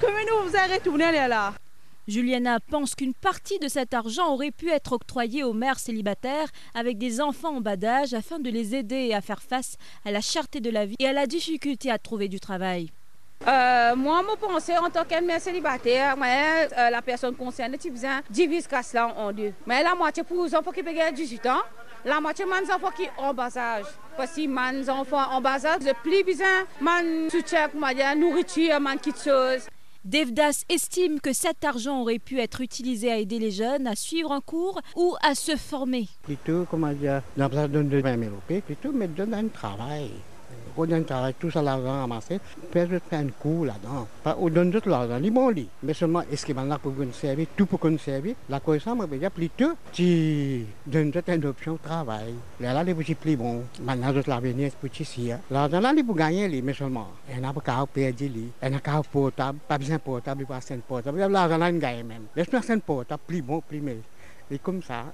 Comment 0.00 0.24
nous 0.28 0.50
vous 0.50 0.56
avez 0.56 0.74
retourné 0.74 1.10
là? 1.28 1.54
Juliana 2.08 2.58
pense 2.58 2.94
qu'une 2.94 3.12
partie 3.12 3.58
de 3.58 3.68
cet 3.68 3.92
argent 3.92 4.32
aurait 4.32 4.50
pu 4.50 4.70
être 4.70 4.92
octroyée 4.92 5.44
aux 5.44 5.52
mères 5.52 5.78
célibataires 5.78 6.48
avec 6.74 6.96
des 6.96 7.20
enfants 7.20 7.56
en 7.56 7.60
bas 7.60 7.76
d'âge 7.76 8.14
afin 8.14 8.38
de 8.38 8.48
les 8.48 8.74
aider 8.74 9.12
à 9.12 9.20
faire 9.20 9.42
face 9.42 9.76
à 10.06 10.10
la 10.10 10.22
cherté 10.22 10.60
de 10.60 10.70
la 10.70 10.86
vie 10.86 10.96
et 10.98 11.06
à 11.06 11.12
la 11.12 11.26
difficulté 11.26 11.90
à 11.90 11.98
trouver 11.98 12.28
du 12.28 12.40
travail. 12.40 12.90
Euh, 13.46 13.94
moi, 13.94 14.22
je 14.26 14.36
pense 14.36 14.70
en 14.70 14.88
tant 14.88 15.04
que 15.04 15.22
mère 15.22 15.38
célibataire, 15.38 16.16
euh, 16.18 16.90
la 16.90 17.02
personne 17.02 17.36
concernée, 17.36 17.76
tu 17.76 17.90
besoin 17.90 18.22
divise 18.30 18.66
cela 18.82 19.08
en 19.08 19.30
deux. 19.30 19.52
Mais 19.66 19.82
la 19.82 19.94
moitié 19.94 20.22
pour 20.22 20.46
les 20.46 20.54
enfants 20.54 20.72
qui 20.72 20.80
ont 20.80 21.12
18 21.12 21.46
ans, 21.46 21.60
la 22.06 22.20
moitié 22.22 22.46
les 22.46 22.72
enfants 22.72 22.90
qui 22.96 23.04
sont 23.04 23.10
en 23.18 23.34
bas 23.34 23.54
âge. 23.54 23.84
Parce 24.16 24.32
que 24.32 24.72
les 24.72 24.88
enfants 24.88 25.30
en 25.30 25.42
bas 25.42 25.62
âge, 25.62 25.82
j'ai 25.82 25.92
plus 25.92 26.24
besoin 26.24 26.64
de 26.80 27.28
soutien, 27.28 27.68
nourriture, 28.16 28.80
de 28.80 28.96
petites 28.96 29.22
choses. 29.22 29.68
Devdas 30.08 30.64
estime 30.70 31.20
que 31.20 31.34
cet 31.34 31.64
argent 31.64 32.00
aurait 32.00 32.18
pu 32.18 32.40
être 32.40 32.62
utilisé 32.62 33.12
à 33.12 33.18
aider 33.18 33.38
les 33.38 33.50
jeunes 33.50 33.86
à 33.86 33.94
suivre 33.94 34.32
un 34.32 34.40
cours 34.40 34.80
ou 34.96 35.14
à 35.22 35.34
se 35.34 35.54
former. 35.54 36.08
Plutôt, 36.22 36.64
comment 36.70 36.94
dire, 36.94 37.20
dans 37.36 37.48
la 37.48 37.68
donne 37.68 37.90
de 37.90 37.98
20 37.98 38.18
000 38.18 38.34
roupies, 38.34 38.62
plutôt, 38.62 38.90
mais 38.90 39.06
donne 39.06 39.34
un 39.34 39.48
travail. 39.48 40.10
On 40.80 40.86
donne 40.86 41.00
un 41.00 41.02
travail, 41.02 41.34
tout 41.36 41.50
ça 41.50 41.60
l'argent 41.60 42.04
amassé, 42.04 42.38
peut-être 42.70 43.02
faire 43.10 43.18
un 43.18 43.26
coup 43.30 43.64
là-dedans. 43.64 44.06
On 44.38 44.48
donne 44.48 44.70
tout 44.70 44.88
l'argent, 44.88 45.18
les 45.18 45.28
bons 45.28 45.48
lits. 45.48 45.68
Mais 45.82 45.92
seulement, 45.92 46.22
est-ce 46.30 46.46
qu'il 46.46 46.54
y 46.54 46.58
a 46.58 46.78
pour 46.78 46.92
nous 46.92 47.12
servir, 47.12 47.48
tout 47.56 47.66
pour 47.66 47.84
nous 47.90 47.98
servir 47.98 48.36
La 48.48 48.60
connaissance, 48.60 48.96
je 49.00 49.06
veux 49.06 49.18
dire, 49.18 49.32
plutôt, 49.32 49.72
tu 49.92 50.64
donnes 50.86 51.10
une 51.26 51.46
option 51.46 51.72
de 51.72 51.78
travail. 51.78 52.32
Là, 52.60 52.84
les 52.84 52.94
petits 52.94 53.16
plus 53.16 53.36
bons. 53.36 53.64
Maintenant, 53.82 54.14
je 54.14 54.30
l'avenir, 54.30 54.70
c'est 54.70 54.88
petit 54.88 55.02
ici. 55.02 55.32
L'argent 55.50 55.80
là, 55.80 55.92
il 55.96 56.04
pour 56.04 56.14
gagner, 56.14 56.62
mais 56.62 56.74
seulement. 56.74 57.08
Il 57.28 57.40
n'y 57.40 57.44
a 57.44 57.52
pas 57.52 57.60
qu'à 57.60 57.84
perdre, 57.92 58.18
il 58.22 58.30
n'y 58.30 58.76
a 58.76 58.78
qu'à 58.78 59.02
portable, 59.10 59.58
pas 59.66 59.78
besoin 59.78 59.96
de 59.96 60.02
il 60.06 60.14
a 60.14 60.20
pas 60.46 60.60
de 60.60 60.80
portable. 60.86 61.18
L'argent 61.18 61.58
là, 61.58 61.70
il 61.70 61.78
gagne 61.80 62.06
même. 62.06 62.26
Laisse-moi 62.36 62.60
un 62.68 62.78
portable, 62.78 63.22
plus 63.26 63.42
bon, 63.42 63.60
plus 63.60 63.80
meilleur. 63.80 64.04
Et 64.48 64.60
comme 64.60 64.80
ça. 64.80 65.06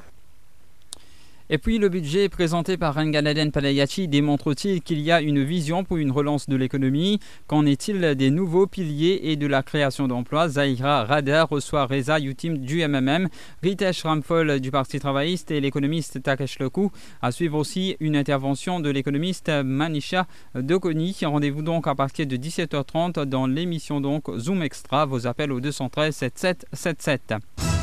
Et 1.51 1.59
puis 1.59 1.77
le 1.77 1.91
budget 1.91 2.31
présenté 2.31 2.79
par 2.79 2.95
Ranganaden 2.95 3.51
Palayachi 3.51 4.09
démontre-t-il 4.09 4.81
qu'il 4.81 5.01
y 5.01 5.13
a 5.13 5.21
une 5.21 5.45
vision 5.45 5.85
pour 5.85 5.99
une 5.99 6.11
relance 6.11 6.49
de 6.49 6.57
l'économie? 6.57 7.21
Qu'en 7.47 7.67
est-il 7.67 8.15
des 8.15 8.31
nouveaux 8.31 8.67
piliers 8.67 9.21
et 9.25 9.37
de 9.37 9.47
la 9.47 9.63
création 9.63 10.09
d'emplois? 10.09 10.49
Zahira 10.49 11.05
Radar 11.05 11.51
reçoit 11.51 11.85
Reza 11.85 12.19
Yutim 12.19 12.57
du 12.57 12.87
MMM, 12.87 13.29
Ritesh 13.63 14.05
Ramphol 14.05 14.59
du 14.59 14.71
Parti 14.71 14.99
travailliste 14.99 15.51
et 15.51 15.61
l'économiste 15.61 16.23
Takesh 16.23 16.59
Lekou. 16.61 16.91
À 17.21 17.31
suivre 17.31 17.59
aussi 17.59 17.97
une 18.01 18.17
intervention 18.17 18.81
de 18.81 18.89
l'économiste 18.89 19.51
Manisha 19.51 20.27
Dokoni. 20.55 21.15
Rendez-vous 21.25 21.63
donc 21.63 21.87
à 21.87 21.95
partir 21.95 22.27
de 22.27 22.37
17h30 22.37 23.27
dans 23.27 23.47
l'émission 23.47 24.01
donc 24.01 24.35
Zoom 24.39 24.63
Extra. 24.63 25.05
Vos 25.05 25.27
appels 25.27 25.53
au 25.53 25.61
213 25.61 26.15
7777. 26.15 27.74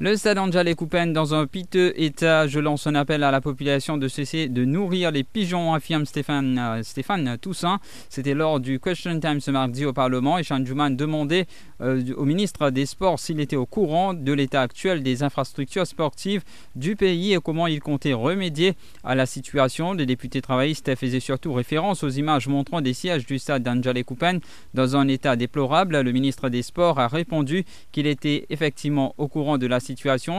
Le 0.00 0.16
stade 0.16 0.38
Anjalé 0.38 0.74
Coupen 0.74 1.12
dans 1.12 1.34
un 1.34 1.46
piteux 1.46 1.92
état. 1.94 2.48
Je 2.48 2.58
lance 2.58 2.88
un 2.88 2.96
appel 2.96 3.22
à 3.22 3.30
la 3.30 3.40
population 3.40 3.96
de 3.96 4.08
cesser 4.08 4.48
de 4.48 4.64
nourrir 4.64 5.12
les 5.12 5.22
pigeons, 5.22 5.72
affirme 5.72 6.04
Stéphane, 6.04 6.58
euh, 6.58 7.36
Toussaint. 7.40 7.78
C'était 8.08 8.34
lors 8.34 8.58
du 8.58 8.80
Question 8.80 9.20
Time 9.20 9.40
ce 9.40 9.52
mardi 9.52 9.84
au 9.84 9.92
Parlement. 9.92 10.36
Et 10.36 10.42
Juman 10.42 10.90
demandait 10.90 11.46
euh, 11.80 12.02
au 12.16 12.24
ministre 12.24 12.70
des 12.70 12.86
Sports 12.86 13.20
s'il 13.20 13.38
était 13.38 13.54
au 13.54 13.66
courant 13.66 14.14
de 14.14 14.32
l'état 14.32 14.62
actuel 14.62 15.04
des 15.04 15.22
infrastructures 15.22 15.86
sportives 15.86 16.42
du 16.74 16.96
pays 16.96 17.32
et 17.32 17.38
comment 17.38 17.68
il 17.68 17.78
comptait 17.78 18.14
remédier 18.14 18.74
à 19.04 19.14
la 19.14 19.26
situation. 19.26 19.92
Les 19.92 20.06
députés 20.06 20.42
travaillistes 20.42 20.92
faisaient 20.96 21.20
surtout 21.20 21.52
référence 21.52 22.02
aux 22.02 22.10
images 22.10 22.48
montrant 22.48 22.80
des 22.80 22.94
sièges 22.94 23.26
du 23.26 23.38
stade 23.38 23.62
d'Anjalé 23.62 24.02
Coupen 24.02 24.40
dans 24.74 24.96
un 24.96 25.06
état 25.06 25.36
déplorable. 25.36 26.00
Le 26.00 26.10
ministre 26.10 26.48
des 26.48 26.62
Sports 26.62 26.98
a 26.98 27.06
répondu 27.06 27.64
qu'il 27.92 28.08
était 28.08 28.46
effectivement 28.50 29.14
au 29.18 29.28
courant 29.28 29.56
de 29.56 29.68
la 29.68 29.78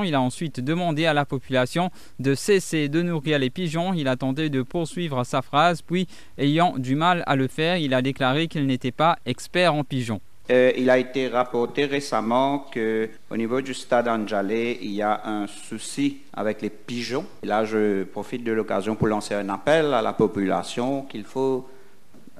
Il 0.03 0.15
a 0.15 0.21
ensuite 0.21 0.59
demandé 0.59 1.05
à 1.05 1.13
la 1.13 1.25
population 1.25 1.91
de 2.19 2.35
cesser 2.35 2.89
de 2.89 3.01
nourrir 3.01 3.39
les 3.39 3.49
pigeons. 3.49 3.93
Il 3.93 4.07
attendait 4.07 4.49
de 4.49 4.61
poursuivre 4.61 5.23
sa 5.23 5.41
phrase, 5.41 5.81
puis, 5.81 6.07
ayant 6.37 6.77
du 6.77 6.95
mal 6.95 7.23
à 7.27 7.35
le 7.35 7.47
faire, 7.47 7.77
il 7.77 7.93
a 7.93 8.01
déclaré 8.01 8.47
qu'il 8.47 8.65
n'était 8.65 8.91
pas 8.91 9.17
expert 9.25 9.73
en 9.73 9.83
pigeons. 9.83 10.21
Euh, 10.51 10.71
il 10.77 10.91
a 10.91 10.99
été 10.99 11.27
rapporté 11.27 11.85
récemment 11.85 12.67
qu'au 12.71 13.35
niveau 13.35 13.61
du 13.61 13.73
stade 13.73 14.07
Anjalé, 14.07 14.77
il 14.81 14.91
y 14.91 15.01
a 15.01 15.21
un 15.25 15.47
souci 15.47 16.19
avec 16.33 16.61
les 16.61 16.69
pigeons. 16.69 17.25
Là, 17.43 17.65
je 17.65 18.03
profite 18.03 18.43
de 18.43 18.51
l'occasion 18.51 18.95
pour 18.95 19.07
lancer 19.07 19.33
un 19.33 19.49
appel 19.49 19.93
à 19.93 20.03
la 20.03 20.13
population 20.13 21.01
qu'il 21.03 21.23
faut 21.23 21.67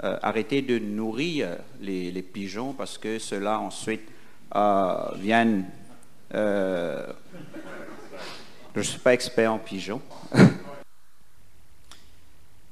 euh, 0.04 0.18
arrêter 0.22 0.62
de 0.62 0.78
nourrir 0.78 1.48
les, 1.82 2.12
pigeons 2.22 2.74
parce 2.74 3.00
que 3.00 3.18
cela 3.18 3.60
ensuite 3.60 4.08
euh, 4.56 4.98
euh, 6.36 7.08
je 8.74 8.80
ne 8.80 8.84
suis 8.84 9.00
pas 9.00 9.14
expert 9.14 9.54
en 9.54 9.58
pigeons. 9.58 10.02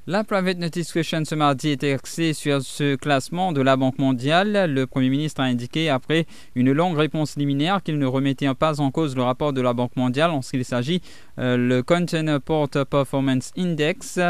La 0.06 0.22
Private 0.22 0.58
Notice 0.58 0.92
Question 0.92 1.24
ce 1.24 1.34
mardi 1.34 1.70
était 1.70 1.94
axée 1.94 2.34
sur 2.34 2.60
ce 2.60 2.94
classement 2.94 3.52
de 3.52 3.62
la 3.62 3.78
Banque 3.78 3.98
mondiale. 3.98 4.70
Le 4.70 4.86
Premier 4.86 5.08
ministre 5.08 5.40
a 5.40 5.44
indiqué 5.44 5.88
après 5.88 6.26
une 6.54 6.72
longue 6.72 6.98
réponse 6.98 7.36
liminaire 7.36 7.82
qu'il 7.82 7.98
ne 7.98 8.04
remettait 8.04 8.52
pas 8.52 8.82
en 8.82 8.90
cause 8.90 9.16
le 9.16 9.22
rapport 9.22 9.54
de 9.54 9.62
la 9.62 9.72
Banque 9.72 9.96
mondiale 9.96 10.30
en 10.30 10.42
ce 10.42 10.50
qu'il 10.50 10.64
s'agit 10.66 11.00
euh, 11.38 11.56
le 11.56 11.82
Container 11.82 12.38
Port 12.38 12.68
Performance 12.68 13.50
Index. 13.56 14.20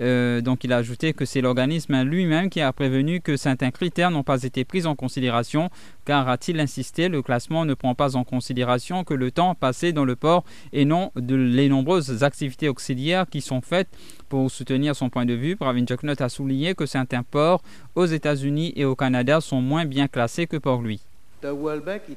Euh, 0.00 0.40
donc 0.40 0.64
il 0.64 0.72
a 0.72 0.76
ajouté 0.76 1.12
que 1.12 1.24
c'est 1.24 1.40
l'organisme 1.40 2.02
lui-même 2.02 2.50
qui 2.50 2.60
a 2.60 2.72
prévenu 2.72 3.20
que 3.20 3.36
certains 3.36 3.70
critères 3.70 4.10
n'ont 4.10 4.22
pas 4.22 4.42
été 4.42 4.64
pris 4.64 4.86
en 4.86 4.94
considération, 4.94 5.70
car 6.04 6.28
a-t-il 6.28 6.60
insisté, 6.60 7.08
le 7.08 7.22
classement 7.22 7.64
ne 7.64 7.74
prend 7.74 7.94
pas 7.94 8.16
en 8.16 8.24
considération 8.24 9.04
que 9.04 9.14
le 9.14 9.30
temps 9.30 9.54
passé 9.54 9.92
dans 9.92 10.04
le 10.04 10.16
port 10.16 10.44
et 10.72 10.84
non 10.84 11.10
les 11.16 11.68
nombreuses 11.68 12.22
activités 12.22 12.68
auxiliaires 12.68 13.26
qui 13.28 13.40
sont 13.40 13.60
faites 13.60 13.88
pour 14.28 14.50
soutenir 14.50 14.94
son 14.94 15.10
point 15.10 15.26
de 15.26 15.34
vue. 15.34 15.56
Pravin 15.56 15.84
Joknot 15.86 16.20
a 16.20 16.28
souligné 16.28 16.74
que 16.74 16.86
certains 16.86 17.22
ports 17.22 17.62
aux 17.94 18.06
États-Unis 18.06 18.72
et 18.76 18.84
au 18.84 18.94
Canada 18.94 19.40
sont 19.40 19.60
moins 19.60 19.84
bien 19.84 20.08
classés 20.08 20.46
que 20.46 20.56
pour 20.56 20.82
lui. 20.82 21.00
World 21.42 21.84
Bank 21.84 22.02
uh, 22.08 22.14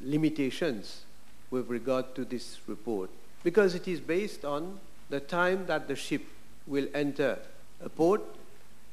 limitations 0.00 1.04
regard. 1.50 2.04
Because 3.46 3.76
it 3.76 3.86
is 3.86 4.00
based 4.00 4.44
on 4.44 4.80
the 5.08 5.20
time 5.20 5.66
that 5.66 5.86
the 5.86 5.94
ship 5.94 6.22
will 6.66 6.88
enter 6.94 7.38
a 7.80 7.88
port 7.88 8.22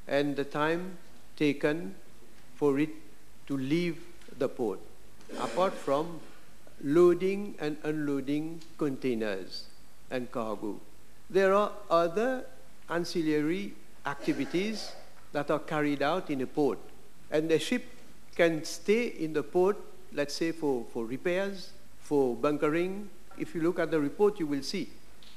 and 0.08 0.36
the 0.36 0.44
time 0.44 0.96
taken 1.36 1.96
for 2.56 2.78
it 2.78 2.92
to 3.48 3.58
leave 3.58 3.98
the 4.38 4.48
port, 4.48 4.80
apart 5.40 5.74
from 5.74 6.20
loading 6.84 7.56
and 7.60 7.78
unloading 7.84 8.62
containers 8.78 9.66
and 10.12 10.32
cargo. 10.32 10.80
There 11.32 11.56
are 11.56 11.72
other 11.90 12.46
ancillary 12.92 13.74
activities 14.06 14.92
that 15.32 15.50
are 15.50 15.64
carried 15.74 16.04
out 16.04 16.30
in 16.30 16.42
a 16.42 16.48
port. 16.48 16.78
And 17.32 17.50
the 17.50 17.58
ship 17.58 17.86
can 18.36 18.64
stay 18.66 19.08
in 19.08 19.34
the 19.34 19.42
port, 19.42 19.78
let's 20.14 20.36
say, 20.36 20.52
for, 20.52 20.86
for 20.94 21.06
repairs, 21.06 21.72
for 22.02 22.36
bunkering, 22.36 23.10
if 23.38 23.56
you 23.56 23.62
look 23.62 23.80
at 23.80 23.92
the 23.92 24.00
report, 24.00 24.40
you 24.40 24.48
will 24.48 24.64
see 24.64 24.90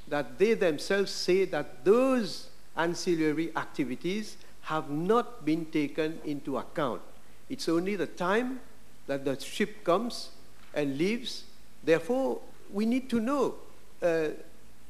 that 0.07 0.37
they 0.39 0.53
themselves 0.53 1.11
say 1.11 1.45
that 1.45 1.83
those 1.83 2.49
ancillary 2.75 3.51
activities 3.55 4.37
have 4.61 4.89
not 4.89 5.45
been 5.45 5.65
taken 5.65 6.19
into 6.25 6.57
account. 6.57 7.01
It's 7.49 7.69
only 7.69 7.95
the 7.95 8.07
time 8.07 8.59
that 9.07 9.25
the 9.25 9.39
ship 9.39 9.83
comes 9.83 10.29
and 10.73 10.97
leaves. 10.97 11.43
Therefore, 11.83 12.39
we 12.71 12.85
need 12.85 13.09
to 13.09 13.19
know 13.19 13.55
uh, 14.01 14.29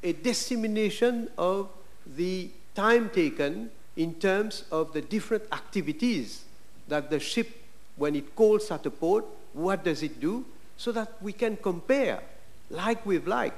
a 0.02 0.12
dissemination 0.12 1.28
of 1.38 1.68
the 2.16 2.50
time 2.74 3.10
taken 3.10 3.70
in 3.96 4.14
terms 4.14 4.64
of 4.70 4.92
the 4.92 5.00
different 5.00 5.44
activities 5.52 6.44
that 6.88 7.10
the 7.10 7.20
ship, 7.20 7.48
when 7.96 8.14
it 8.14 8.34
calls 8.34 8.70
at 8.70 8.86
a 8.86 8.90
port, 8.90 9.24
what 9.52 9.84
does 9.84 10.02
it 10.02 10.20
do, 10.20 10.44
so 10.76 10.92
that 10.92 11.20
we 11.20 11.32
can 11.32 11.56
compare 11.56 12.20
like 12.70 13.04
with 13.06 13.26
like. 13.26 13.54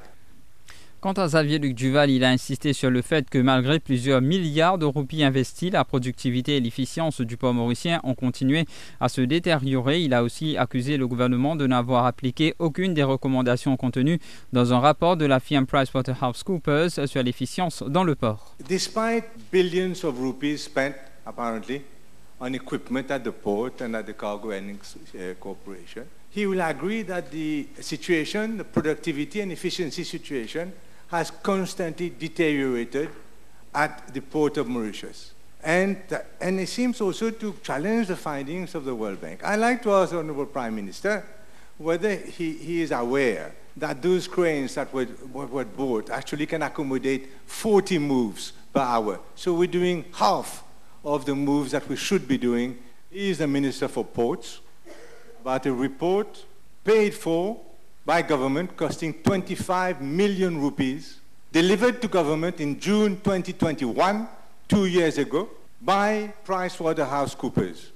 Quant 1.01 1.15
à 1.15 1.27
Xavier 1.29 1.59
Luc 1.59 1.75
Duval, 1.75 2.11
il 2.11 2.23
a 2.25 2.29
insisté 2.29 2.75
sur 2.75 2.91
le 2.91 3.01
fait 3.01 3.31
que 3.31 3.39
malgré 3.39 3.81
plusieurs 3.81 4.21
milliards 4.21 4.77
de 4.77 4.85
roupies 4.85 5.25
investis, 5.25 5.73
la 5.73 5.83
productivité 5.83 6.59
et 6.59 6.61
l'efficience 6.61 7.23
du 7.23 7.39
port 7.39 7.55
mauricien 7.55 8.01
ont 8.05 8.15
continué 8.15 8.67
à 9.01 9.09
se 9.09 9.23
détériorer. 9.23 10.03
Il 10.03 10.13
a 10.13 10.23
aussi 10.23 10.59
accusé 10.59 10.99
le 10.99 11.09
gouvernement 11.09 11.57
de 11.57 11.67
n'avoir 11.67 12.05
appliqué 12.05 12.55
aucune 12.59 12.93
des 12.93 13.03
recommandations 13.03 13.79
contenues 13.79 14.19
dans 14.53 14.75
un 14.75 14.79
rapport 14.79 15.17
de 15.17 15.25
la 15.25 15.41
firme 15.41 15.65
PricewaterhouseCoopers 15.65 17.09
sur 17.09 17.23
l'efficience 17.23 17.83
dans 17.83 18.05
le 18.05 18.15
port. 18.15 18.55
Despite 18.69 19.25
billions 19.51 20.05
of 20.05 20.21
rupees 20.21 20.59
spent 20.59 20.97
apparently 21.25 21.81
on 22.41 22.53
equipment 22.53 23.11
at 23.11 23.21
the 23.21 23.33
port 23.33 23.81
and 23.81 23.95
at 23.95 24.03
the 24.03 24.15
cargo 24.15 24.51
uh, 24.51 25.35
corporation, 25.41 26.05
he 26.31 26.47
will 26.47 26.61
agree 26.61 27.03
that 27.03 27.31
the 27.31 27.67
situation, 27.81 28.57
the 28.57 28.65
productivity 28.65 29.41
and 29.41 29.51
efficiency 29.51 30.05
situation, 30.05 30.73
has 31.09 31.31
constantly 31.31 32.11
deteriorated 32.11 33.11
at 33.75 34.15
the 34.15 34.21
port 34.21 34.57
of 34.57 34.69
Mauritius. 34.69 35.33
And, 35.63 35.99
and 36.41 36.61
it 36.61 36.69
seems 36.69 37.01
also 37.01 37.31
to 37.31 37.55
challenge 37.63 38.07
the 38.07 38.17
findings 38.17 38.75
of 38.75 38.85
the 38.85 38.95
World 38.95 39.21
Bank. 39.21 39.45
I'd 39.45 39.57
like 39.57 39.83
to 39.83 39.93
ask 39.93 40.13
the 40.13 40.19
Honorable 40.19 40.47
Prime 40.47 40.75
Minister 40.75 41.25
whether 41.79 42.15
he, 42.15 42.53
he 42.53 42.83
is 42.83 42.93
aware 42.93 43.53
that 43.77 44.01
those 44.01 44.29
cranes 44.29 44.75
that 44.75 44.93
were, 44.93 45.07
were 45.33 45.65
bought 45.65 46.11
actually 46.11 46.47
can 46.47 46.63
accommodate 46.63 47.29
40 47.47 47.99
moves 47.99 48.53
per 48.73 48.81
hour. 48.81 49.21
So 49.35 49.55
we're 49.55 49.67
doing 49.67 50.05
half 50.13 50.63
of 51.05 51.25
the 51.25 51.35
moves 51.35 51.73
that 51.73 51.89
we 51.89 51.97
should 51.97 52.29
be 52.29 52.39
doing. 52.39 52.79
He 53.11 53.31
is 53.31 53.39
the 53.39 53.49
Minister 53.49 53.89
for 53.89 54.05
Ports 54.05 54.61
about 55.41 55.65
a 55.65 55.73
report 55.73 56.45
paid 56.85 57.15
for 57.15 57.59
by 58.05 58.21
government 58.21 58.77
costing 58.77 59.15
25 59.15 60.03
million 60.03 60.61
rupees, 60.61 61.19
delivered 61.51 62.03
to 62.03 62.09
government 62.09 62.61
in 62.61 62.79
June 62.79 63.17
2021, 63.21 64.29
two 64.69 64.87
years 64.87 65.17
ago, 65.17 65.49
by 65.81 66.33
PricewaterhouseCoopers. 66.45 67.87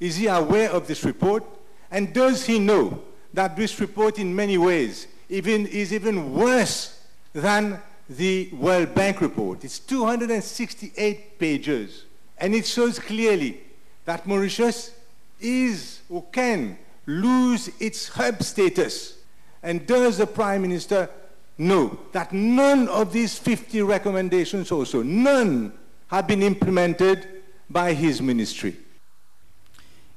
Is 0.00 0.16
he 0.16 0.26
aware 0.26 0.70
of 0.70 0.88
this 0.88 1.04
report? 1.04 1.44
And 1.90 2.12
does 2.12 2.44
he 2.44 2.58
know 2.58 3.00
that 3.32 3.56
this 3.56 3.78
report 3.80 4.18
in 4.18 4.34
many 4.34 4.58
ways 4.58 5.06
even, 5.28 5.66
is 5.66 5.92
even 5.92 6.34
worse 6.34 7.00
than 7.32 7.80
the 8.08 8.48
World 8.52 8.92
Bank 8.94 9.20
report? 9.20 9.64
It's 9.64 9.78
268 9.78 11.38
pages, 11.38 12.04
and 12.38 12.54
it 12.54 12.66
shows 12.66 12.98
clearly 12.98 13.60
that 14.04 14.26
Mauritius 14.26 14.92
is 15.40 16.00
or 16.08 16.24
can 16.32 16.76
lose 17.08 17.70
its 17.80 18.08
hub 18.08 18.42
status? 18.42 19.16
And 19.62 19.86
does 19.86 20.18
the 20.18 20.26
Prime 20.26 20.62
Minister 20.62 21.10
know 21.56 21.98
that 22.12 22.32
none 22.32 22.86
of 22.88 23.12
these 23.12 23.36
50 23.36 23.82
recommendations 23.82 24.70
also, 24.70 25.02
none 25.02 25.72
have 26.08 26.28
been 26.28 26.42
implemented 26.42 27.26
by 27.68 27.94
his 27.94 28.22
ministry? 28.22 28.76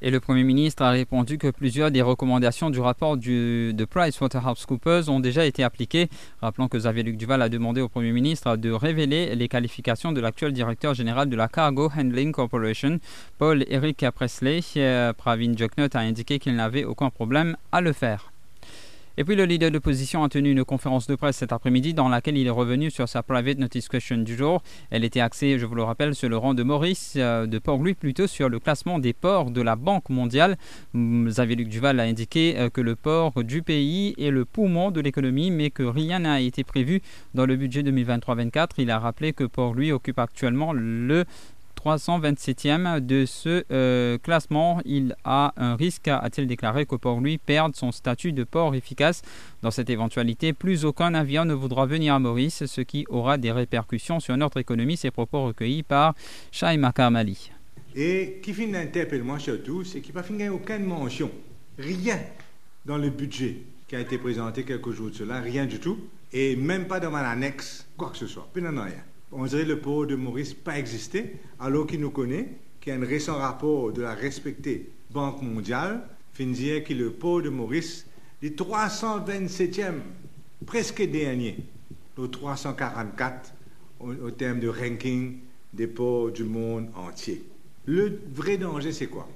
Et 0.03 0.09
le 0.09 0.19
Premier 0.19 0.43
ministre 0.43 0.81
a 0.81 0.89
répondu 0.89 1.37
que 1.37 1.47
plusieurs 1.49 1.91
des 1.91 2.01
recommandations 2.01 2.71
du 2.71 2.79
rapport 2.79 3.17
du, 3.17 3.71
de 3.73 3.85
PricewaterhouseCoopers 3.85 5.09
ont 5.09 5.19
déjà 5.19 5.45
été 5.45 5.63
appliquées. 5.63 6.09
Rappelons 6.41 6.67
que 6.67 6.77
Xavier 6.77 7.03
Luc 7.03 7.17
Duval 7.17 7.41
a 7.41 7.49
demandé 7.49 7.81
au 7.81 7.87
Premier 7.87 8.11
ministre 8.11 8.55
de 8.55 8.71
révéler 8.71 9.35
les 9.35 9.47
qualifications 9.47 10.11
de 10.11 10.19
l'actuel 10.19 10.53
directeur 10.53 10.95
général 10.95 11.29
de 11.29 11.35
la 11.35 11.47
Cargo 11.47 11.91
Handling 11.95 12.31
Corporation, 12.31 12.99
Paul 13.37 13.63
Eric 13.67 14.03
Presley. 14.15 14.61
Pravin 15.17 15.55
Joknot 15.55 15.89
a 15.93 15.99
indiqué 15.99 16.39
qu'il 16.39 16.55
n'avait 16.55 16.83
aucun 16.83 17.11
problème 17.11 17.55
à 17.71 17.81
le 17.81 17.93
faire. 17.93 18.30
Et 19.17 19.25
puis 19.25 19.35
le 19.35 19.43
leader 19.43 19.69
de 19.69 19.75
l'opposition 19.75 20.23
a 20.23 20.29
tenu 20.29 20.51
une 20.51 20.63
conférence 20.63 21.05
de 21.05 21.15
presse 21.15 21.37
cet 21.37 21.51
après-midi 21.51 21.93
dans 21.93 22.07
laquelle 22.07 22.37
il 22.37 22.47
est 22.47 22.51
revenu 22.51 22.89
sur 22.89 23.09
sa 23.09 23.23
private 23.23 23.57
notice 23.57 23.89
question 23.89 24.17
du 24.17 24.37
jour. 24.37 24.63
Elle 24.89 25.03
était 25.03 25.19
axée, 25.19 25.59
je 25.59 25.65
vous 25.65 25.75
le 25.75 25.83
rappelle, 25.83 26.15
sur 26.15 26.29
le 26.29 26.37
rang 26.37 26.53
de 26.53 26.63
Maurice, 26.63 27.15
euh, 27.17 27.45
de 27.45 27.59
Port-Louis 27.59 27.93
plutôt 27.93 28.27
sur 28.27 28.47
le 28.47 28.59
classement 28.59 28.99
des 28.99 29.13
ports 29.13 29.51
de 29.51 29.61
la 29.61 29.75
Banque 29.75 30.09
mondiale. 30.09 30.57
Mm, 30.93 31.27
Xavier 31.27 31.55
Luc 31.57 31.67
Duval 31.67 31.99
a 31.99 32.03
indiqué 32.03 32.57
euh, 32.57 32.69
que 32.69 32.79
le 32.79 32.95
port 32.95 33.43
du 33.43 33.61
pays 33.61 34.15
est 34.17 34.31
le 34.31 34.45
poumon 34.45 34.91
de 34.91 35.01
l'économie, 35.01 35.51
mais 35.51 35.71
que 35.71 35.83
rien 35.83 36.19
n'a 36.19 36.39
été 36.39 36.63
prévu 36.63 37.01
dans 37.33 37.45
le 37.45 37.57
budget 37.57 37.83
2023-24. 37.83 38.69
Il 38.77 38.91
a 38.91 38.99
rappelé 38.99 39.33
que 39.33 39.43
Port-Louis 39.43 39.91
occupe 39.91 40.19
actuellement 40.19 40.71
le 40.71 41.25
327e 41.83 42.99
de 42.99 43.25
ce 43.25 43.63
euh, 43.71 44.17
classement. 44.17 44.81
Il 44.85 45.15
a 45.23 45.53
un 45.57 45.75
risque, 45.75 46.07
a-t-il 46.07 46.47
déclaré, 46.47 46.85
que 46.85 46.95
pour 46.95 47.19
lui 47.19 47.37
perde 47.37 47.75
son 47.75 47.91
statut 47.91 48.33
de 48.33 48.43
port 48.43 48.75
efficace. 48.75 49.21
Dans 49.61 49.71
cette 49.71 49.89
éventualité, 49.89 50.53
plus 50.53 50.85
aucun 50.85 51.13
avion 51.13 51.45
ne 51.45 51.53
voudra 51.53 51.85
venir 51.85 52.13
à 52.13 52.19
Maurice, 52.19 52.65
ce 52.65 52.81
qui 52.81 53.05
aura 53.09 53.37
des 53.37 53.51
répercussions 53.51 54.19
sur 54.19 54.37
notre 54.37 54.57
économie. 54.57 54.97
Ces 54.97 55.11
propos 55.11 55.45
recueillis 55.45 55.83
par 55.83 56.13
Shai 56.51 56.77
Makarmali. 56.77 57.51
Et 57.95 58.39
qui 58.41 58.53
finit 58.53 58.71
d'interpeller 58.71 59.23
surtout, 59.39 59.83
c'est 59.83 60.01
qu'il 60.01 60.13
n'y 60.13 60.19
a 60.19 60.23
pas 60.23 60.53
aucune 60.53 60.85
mention, 60.85 61.31
rien 61.77 62.19
dans 62.85 62.97
le 62.97 63.09
budget 63.09 63.57
qui 63.87 63.95
a 63.95 63.99
été 63.99 64.17
présenté 64.17 64.63
quelques 64.63 64.91
jours 64.91 65.09
de 65.09 65.15
cela, 65.15 65.41
rien 65.41 65.65
du 65.65 65.79
tout, 65.79 65.99
et 66.31 66.55
même 66.55 66.87
pas 66.87 67.01
dans 67.01 67.11
l'annexe, 67.11 67.85
quoi 67.97 68.09
que 68.09 68.17
ce 68.17 68.27
soit, 68.27 68.47
pas 68.53 68.61
rien 68.61 69.03
on 69.31 69.45
dirait 69.45 69.65
le 69.65 69.79
port 69.79 70.05
de 70.05 70.15
Maurice 70.15 70.53
pas 70.53 70.77
exister, 70.77 71.37
alors 71.59 71.87
qu'il 71.87 72.01
nous 72.01 72.11
connaît, 72.11 72.49
qu'il 72.79 72.93
y 72.93 72.95
a 72.95 72.99
un 72.99 73.05
récent 73.05 73.37
rapport 73.37 73.91
de 73.93 74.01
la 74.01 74.13
respectée 74.13 74.89
Banque 75.11 75.41
mondiale, 75.41 76.07
fin 76.33 76.45
dire 76.45 76.83
que 76.83 76.93
le 76.93 77.11
port 77.11 77.41
de 77.41 77.49
Maurice 77.49 78.05
est 78.41 78.57
327e, 78.57 79.95
presque 80.65 81.01
dernier, 81.03 81.57
au 82.17 82.27
344 82.27 83.53
au, 83.99 84.31
terme 84.31 84.59
de 84.59 84.67
ranking 84.67 85.37
des 85.73 85.87
ports 85.87 86.31
du 86.31 86.43
monde 86.43 86.89
entier. 86.95 87.43
Le 87.85 88.19
vrai 88.33 88.57
danger, 88.57 88.91
c'est 88.91 89.07
quoi? 89.07 89.29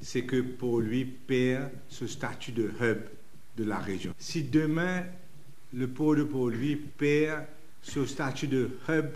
C'est 0.00 0.22
que 0.22 0.40
pour 0.40 0.80
lui 0.80 1.04
perd 1.04 1.70
ce 1.88 2.06
statut 2.06 2.52
de 2.52 2.70
hub 2.80 2.98
de 3.56 3.64
la 3.64 3.78
région. 3.78 4.14
Si 4.18 4.42
demain, 4.42 5.04
le 5.72 5.88
port 5.88 6.16
de 6.16 6.22
Port-Louis 6.22 6.76
perd 6.76 7.44
ce 7.86 8.04
statut 8.04 8.48
de 8.48 8.70
hub 8.88 9.06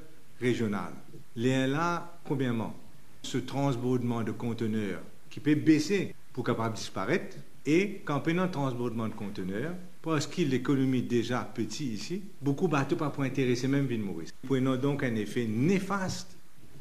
régional. 0.41 0.93
Les 1.35 1.67
là, 1.67 2.19
premièrement, 2.25 2.75
ce 3.23 3.39
transbordement 3.39 4.23
de 4.23 4.31
conteneurs 4.31 5.03
qui 5.29 5.41
peut 5.41 5.57
baisser 5.57 6.15
pour 6.33 6.45
capable 6.45 6.77
disparaître 6.77 7.37
et 7.67 8.01
qu'en 8.05 8.21
prenant 8.21 8.49
transbordement 8.49 9.09
de 9.09 9.15
conteneurs, 9.15 9.75
parce 10.03 10.27
que 10.27 10.43
l'économie 10.43 11.03
déjà 11.03 11.41
petite 11.43 11.93
ici, 11.93 12.23
beaucoup 12.41 12.69
bateaux 12.69 12.97
pas 12.97 13.11
pour 13.11 13.25
intéresser 13.25 13.69
même 13.69 13.87
Ville 13.87 14.03
Maurice. 14.03 14.33
Prenons 14.47 14.77
donc 14.77 15.03
un 15.03 15.15
effet 15.17 15.47
néfaste 15.47 16.37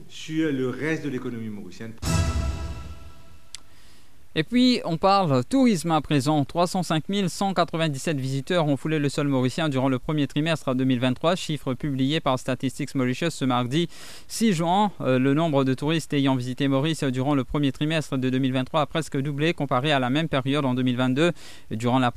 sur 0.07 0.51
le 0.51 0.69
reste 0.69 1.03
de 1.03 1.09
l'économie 1.09 1.49
mauricienne. 1.49 1.93
Et 4.35 4.43
puis, 4.43 4.79
on 4.85 4.97
parle 4.97 5.43
tourisme 5.43 5.89
à 5.89 6.01
présent. 6.01 6.45
305 6.45 7.03
197 7.27 8.19
visiteurs 8.19 8.67
ont 8.67 8.77
foulé 8.77 8.99
le 8.99 9.09
sol 9.09 9.27
mauricien 9.27 9.69
durant 9.69 9.89
le 9.89 9.97
premier 9.97 10.27
trimestre 10.27 10.75
2023, 10.75 11.33
chiffre 11.35 11.73
publié 11.73 12.19
par 12.19 12.37
Statistics 12.37 12.93
Mauritius 12.93 13.33
ce 13.33 13.43
mardi 13.45 13.87
6 14.27 14.53
juin. 14.53 14.91
Euh, 15.01 15.17
le 15.17 15.33
nombre 15.33 15.63
de 15.63 15.73
touristes 15.73 16.13
ayant 16.13 16.35
visité 16.35 16.67
Maurice 16.67 17.03
durant 17.05 17.33
le 17.33 17.43
premier 17.43 17.71
trimestre 17.71 18.19
de 18.19 18.29
2023 18.29 18.81
a 18.81 18.85
presque 18.85 19.19
doublé 19.19 19.55
comparé 19.55 19.91
à 19.91 19.97
la 19.97 20.11
même 20.11 20.29
période 20.29 20.63
en 20.63 20.75
2022. 20.75 21.31
Durant, 21.71 21.97
la 21.97 22.13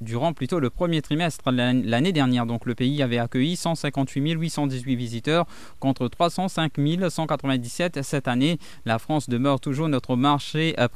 durant 0.00 0.32
plutôt 0.32 0.58
le 0.58 0.70
premier 0.70 1.00
trimestre 1.00 1.52
l'année 1.52 2.12
dernière, 2.12 2.46
donc 2.46 2.66
le 2.66 2.74
pays 2.74 3.04
avait 3.04 3.18
accueilli 3.18 3.54
158 3.54 4.32
818 4.32 4.96
visiteurs 4.96 5.46
contre 5.78 6.08
305 6.08 6.72
197 7.08 8.02
cette 8.02 8.26
année. 8.26 8.58
La 8.84 8.98
France 8.98 9.28
demeure 9.28 9.60
toujours 9.60 9.88
notre 9.88 10.16
marché 10.16 10.74
euh, 10.80 10.88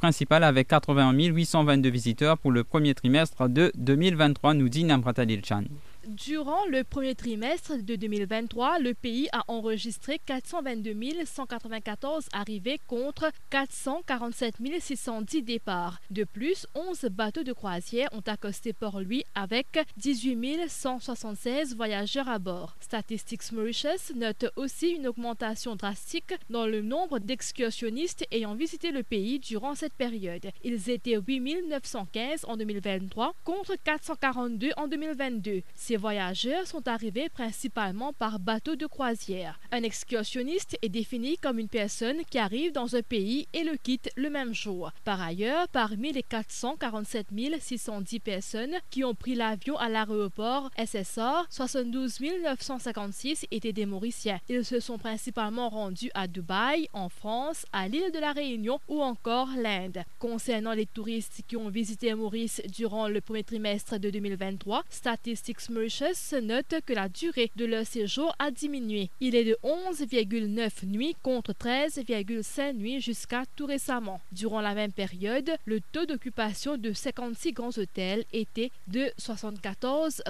avec 0.43 0.67
81 0.67 1.13
822 1.13 1.89
visiteurs 1.89 2.37
pour 2.37 2.51
le 2.51 2.63
premier 2.63 2.93
trimestre 2.93 3.47
de 3.49 3.71
2023, 3.75 4.53
nous 4.53 4.69
dit 4.69 4.83
Namrata 4.83 5.25
Dilchan. 5.25 5.63
Durant 6.07 6.65
le 6.65 6.83
premier 6.83 7.13
trimestre 7.13 7.77
de 7.77 7.95
2023, 7.95 8.79
le 8.79 8.95
pays 8.95 9.29
a 9.33 9.43
enregistré 9.47 10.17
422 10.25 10.95
194 11.25 12.27
arrivées 12.33 12.79
contre 12.87 13.31
447 13.51 14.55
610 14.79 15.43
départs. 15.43 16.01
De 16.09 16.23
plus, 16.23 16.65
11 16.73 17.05
bateaux 17.11 17.43
de 17.43 17.53
croisière 17.53 18.09
ont 18.13 18.23
accosté 18.25 18.73
Port-Louis 18.73 19.25
avec 19.35 19.77
18 19.97 20.67
176 20.67 21.75
voyageurs 21.75 22.29
à 22.29 22.39
bord. 22.39 22.75
Statistics 22.79 23.51
Mauritius 23.51 24.11
note 24.15 24.45
aussi 24.55 24.89
une 24.89 25.05
augmentation 25.05 25.75
drastique 25.75 26.33
dans 26.49 26.65
le 26.65 26.81
nombre 26.81 27.19
d'excursionnistes 27.19 28.25
ayant 28.31 28.55
visité 28.55 28.91
le 28.91 29.03
pays 29.03 29.37
durant 29.37 29.75
cette 29.75 29.93
période. 29.93 30.49
Ils 30.63 30.89
étaient 30.89 31.17
8 31.17 31.67
915 31.69 32.45
en 32.47 32.57
2023 32.57 33.35
contre 33.43 33.75
442 33.83 34.71
en 34.77 34.87
2022. 34.87 35.61
Ces 35.91 35.97
voyageurs 35.97 36.67
sont 36.67 36.87
arrivés 36.87 37.27
principalement 37.27 38.13
par 38.13 38.39
bateau 38.39 38.77
de 38.77 38.85
croisière. 38.85 39.59
Un 39.73 39.83
excursionniste 39.83 40.77
est 40.81 40.87
défini 40.87 41.35
comme 41.37 41.59
une 41.59 41.67
personne 41.67 42.23
qui 42.29 42.37
arrive 42.37 42.71
dans 42.71 42.95
un 42.95 43.01
pays 43.01 43.49
et 43.51 43.65
le 43.65 43.75
quitte 43.75 44.09
le 44.15 44.29
même 44.29 44.53
jour. 44.53 44.93
Par 45.03 45.21
ailleurs, 45.21 45.67
parmi 45.67 46.13
les 46.13 46.23
447 46.23 47.27
610 47.59 48.19
personnes 48.21 48.75
qui 48.89 49.03
ont 49.03 49.13
pris 49.13 49.35
l'avion 49.35 49.77
à 49.79 49.89
l'aéroport 49.89 50.71
SSR, 50.77 51.47
72 51.49 52.21
956 52.41 53.47
étaient 53.51 53.73
des 53.73 53.85
Mauriciens. 53.85 54.39
Ils 54.47 54.63
se 54.63 54.79
sont 54.79 54.97
principalement 54.97 55.67
rendus 55.67 56.11
à 56.13 56.29
Dubaï, 56.29 56.87
en 56.93 57.09
France, 57.09 57.65
à 57.73 57.89
l'île 57.89 58.13
de 58.13 58.19
la 58.19 58.31
Réunion 58.31 58.79
ou 58.87 59.01
encore 59.01 59.49
l'Inde. 59.57 60.05
Concernant 60.19 60.71
les 60.71 60.85
touristes 60.85 61.41
qui 61.49 61.57
ont 61.57 61.67
visité 61.67 62.13
Maurice 62.15 62.61
durant 62.69 63.09
le 63.09 63.19
premier 63.19 63.43
trimestre 63.43 63.99
de 63.99 64.09
2023, 64.09 64.85
Statistics 64.89 65.59
Mauritius 65.81 66.33
note 66.43 66.75
que 66.85 66.93
la 66.93 67.09
durée 67.09 67.51
de 67.55 67.65
leur 67.65 67.87
séjour 67.87 68.35
a 68.37 68.51
diminué. 68.51 69.09
Il 69.19 69.33
est 69.33 69.43
de 69.43 69.57
11,9 69.63 70.85
nuits 70.85 71.15
contre 71.23 71.53
13,5 71.53 72.73
nuits 72.73 73.01
jusqu'à 73.01 73.45
tout 73.55 73.65
récemment. 73.65 74.21
Durant 74.31 74.61
la 74.61 74.75
même 74.75 74.91
période, 74.91 75.49
le 75.65 75.79
taux 75.81 76.05
d'occupation 76.05 76.77
de 76.77 76.93
56 76.93 77.53
grands 77.53 77.75
hôtels 77.75 78.25
était 78.31 78.69
de 78.89 79.11
74 79.17 80.21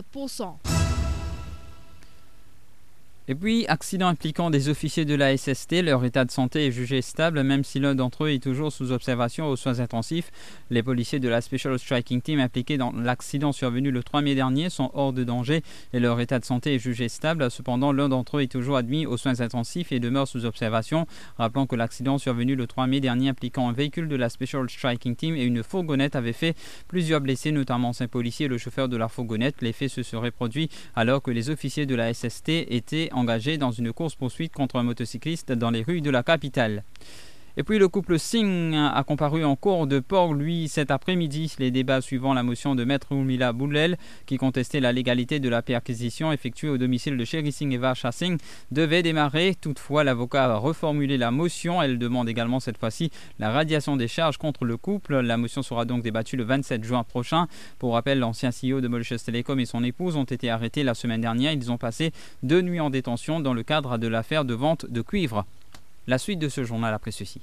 et 3.32 3.36
puis, 3.36 3.66
accident 3.70 4.08
impliquant 4.08 4.50
des 4.50 4.68
officiers 4.68 5.06
de 5.06 5.16
la 5.16 5.38
SST, 5.38 5.84
leur 5.84 6.04
état 6.04 6.26
de 6.26 6.32
santé 6.32 6.68
est 6.68 6.72
jugé 6.74 7.02
stable, 7.02 7.44
même 7.44 7.64
si 7.64 7.80
l'un 7.80 7.96
d'entre 7.96 8.26
eux 8.26 8.32
est 8.32 8.44
toujours 8.44 8.74
sous 8.74 8.92
observation 8.92 9.48
aux 9.48 9.56
soins 9.56 9.80
intensifs. 9.80 10.34
Les 10.70 10.84
policiers 10.84 11.22
de 11.22 11.30
la 11.30 11.40
Special 11.40 11.80
Striking 11.80 12.22
Team 12.22 12.42
impliqués 12.42 12.78
dans 12.78 12.92
l'accident 12.92 13.54
survenu 13.54 13.90
le 13.90 14.04
3 14.04 14.22
mai 14.22 14.36
dernier 14.36 14.70
sont 14.70 14.92
hors 14.96 15.14
de 15.14 15.24
danger 15.24 15.64
et 15.94 16.02
leur 16.02 16.20
état 16.20 16.40
de 16.40 16.44
santé 16.44 16.76
est 16.76 16.80
jugé 16.80 17.08
stable. 17.08 17.50
Cependant, 17.50 17.94
l'un 17.94 18.10
d'entre 18.10 18.36
eux 18.36 18.42
est 18.42 18.52
toujours 18.52 18.76
admis 18.76 19.06
aux 19.06 19.16
soins 19.16 19.40
intensifs 19.40 19.94
et 19.94 20.02
demeure 20.02 20.28
sous 20.28 20.44
observation. 20.44 21.08
Rappelons 21.38 21.68
que 21.68 21.78
l'accident 21.78 22.18
survenu 22.18 22.58
le 22.58 22.68
3 22.68 22.88
mai 22.88 23.00
dernier 23.00 23.30
impliquant 23.30 23.70
un 23.70 23.72
véhicule 23.72 24.10
de 24.10 24.18
la 24.18 24.28
Special 24.28 24.70
Striking 24.70 25.16
Team 25.16 25.38
et 25.38 25.44
une 25.44 25.64
fourgonnette 25.64 26.18
avait 26.18 26.34
fait 26.34 26.54
plusieurs 26.90 27.22
blessés, 27.22 27.54
notamment 27.54 27.94
cinq 27.94 28.10
policiers 28.10 28.48
et 28.48 28.50
le 28.50 28.58
chauffeur 28.58 28.90
de 28.90 28.98
la 28.98 29.08
fourgonnette. 29.08 29.62
Les 29.62 29.72
faits 29.72 29.90
se 29.90 30.04
seraient 30.04 30.32
produits 30.32 30.68
alors 30.96 31.22
que 31.22 31.32
les 31.32 31.50
officiers 31.50 31.86
de 31.86 31.96
la 31.96 32.14
SST 32.14 32.50
étaient 32.68 33.08
engagé 33.22 33.58
dans 33.58 33.72
une 33.72 33.94
course-poursuite 33.94 34.54
contre 34.54 34.78
un 34.78 34.84
motocycliste 34.84 35.52
dans 35.52 35.70
les 35.70 35.84
rues 35.84 36.02
de 36.02 36.10
la 36.10 36.24
capitale. 36.24 36.84
Et 37.58 37.64
puis 37.64 37.80
le 37.80 37.90
couple 37.90 38.18
Singh 38.18 38.74
a 38.76 39.04
comparu 39.04 39.44
en 39.44 39.58
cours 39.58 39.86
de 39.86 40.00
Port-Louis 40.00 40.70
cet 40.70 40.90
après-midi. 40.90 41.54
Les 41.60 41.70
débats 41.70 42.00
suivant 42.00 42.34
la 42.34 42.44
motion 42.44 42.76
de 42.76 42.86
Maître 42.86 43.14
Oumila 43.14 43.52
Boulel, 43.52 43.98
qui 44.26 44.38
contestait 44.38 44.80
la 44.80 44.94
légalité 44.94 45.40
de 45.42 45.50
la 45.50 45.62
perquisition 45.62 46.32
effectuée 46.32 46.70
au 46.70 46.78
domicile 46.78 47.18
de 47.18 47.26
Sherry 47.26 47.52
Singh 47.52 47.74
et 47.74 47.78
Varsha 47.78 48.14
Singh, 48.14 48.38
devaient 48.72 49.04
démarrer. 49.04 49.56
Toutefois, 49.60 50.06
l'avocat 50.06 50.46
a 50.46 50.56
reformulé 50.56 51.18
la 51.18 51.32
motion. 51.32 51.82
Elle 51.82 52.00
demande 52.00 52.30
également 52.30 52.62
cette 52.62 52.78
fois-ci 52.78 53.12
la 53.38 53.52
radiation 53.52 53.98
des 53.98 54.08
charges 54.08 54.38
contre 54.38 54.64
le 54.64 54.78
couple. 54.78 55.20
La 55.20 55.36
motion 55.36 55.62
sera 55.62 55.84
donc 55.84 56.04
débattue 56.04 56.38
le 56.38 56.44
27 56.44 56.84
juin 56.86 57.04
prochain. 57.04 57.48
Pour 57.80 57.94
rappel, 57.94 58.20
l'ancien 58.20 58.52
CEO 58.52 58.80
de 58.80 58.88
Mauritius 58.88 59.26
Telecom 59.26 59.60
et 59.60 59.66
son 59.66 59.84
épouse 59.84 60.16
ont 60.16 60.24
été 60.24 60.50
arrêtés 60.50 60.84
la 60.84 60.94
semaine 60.94 61.22
dernière. 61.22 61.52
Ils 61.52 61.72
ont 61.72 61.78
passé 61.78 62.12
deux 62.44 62.62
nuits 62.62 62.80
en 62.80 62.90
détention 62.90 63.42
dans 63.42 63.54
le 63.54 63.64
cadre 63.64 63.98
de 63.98 64.08
l'affaire 64.08 64.46
de 64.46 64.54
vente 64.54 64.86
de 64.90 65.02
cuivre. 65.02 65.46
La 66.08 66.18
suite 66.18 66.40
de 66.40 66.50
ce 66.50 66.64
journal 66.64 66.94
après 66.94 67.12
ceci. 67.12 67.42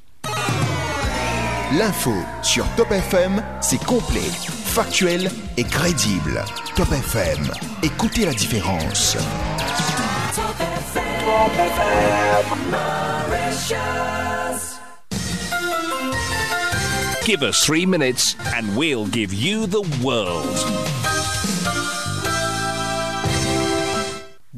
L'info 1.78 2.12
sur 2.42 2.66
Top 2.76 2.90
FM, 2.90 3.42
c'est 3.60 3.82
complet, 3.84 4.20
factuel 4.20 5.30
et 5.56 5.64
crédible. 5.64 6.42
Top 6.74 6.90
FM, 6.90 7.50
écoutez 7.82 8.24
la 8.24 8.32
différence. 8.32 9.16
Give 17.24 17.42
us 17.42 17.60
three 17.60 17.86
minutes 17.86 18.36
and 18.56 18.74
we'll 18.74 19.06
give 19.06 19.32
you 19.32 19.66
the 19.66 19.82
world. 20.02 21.17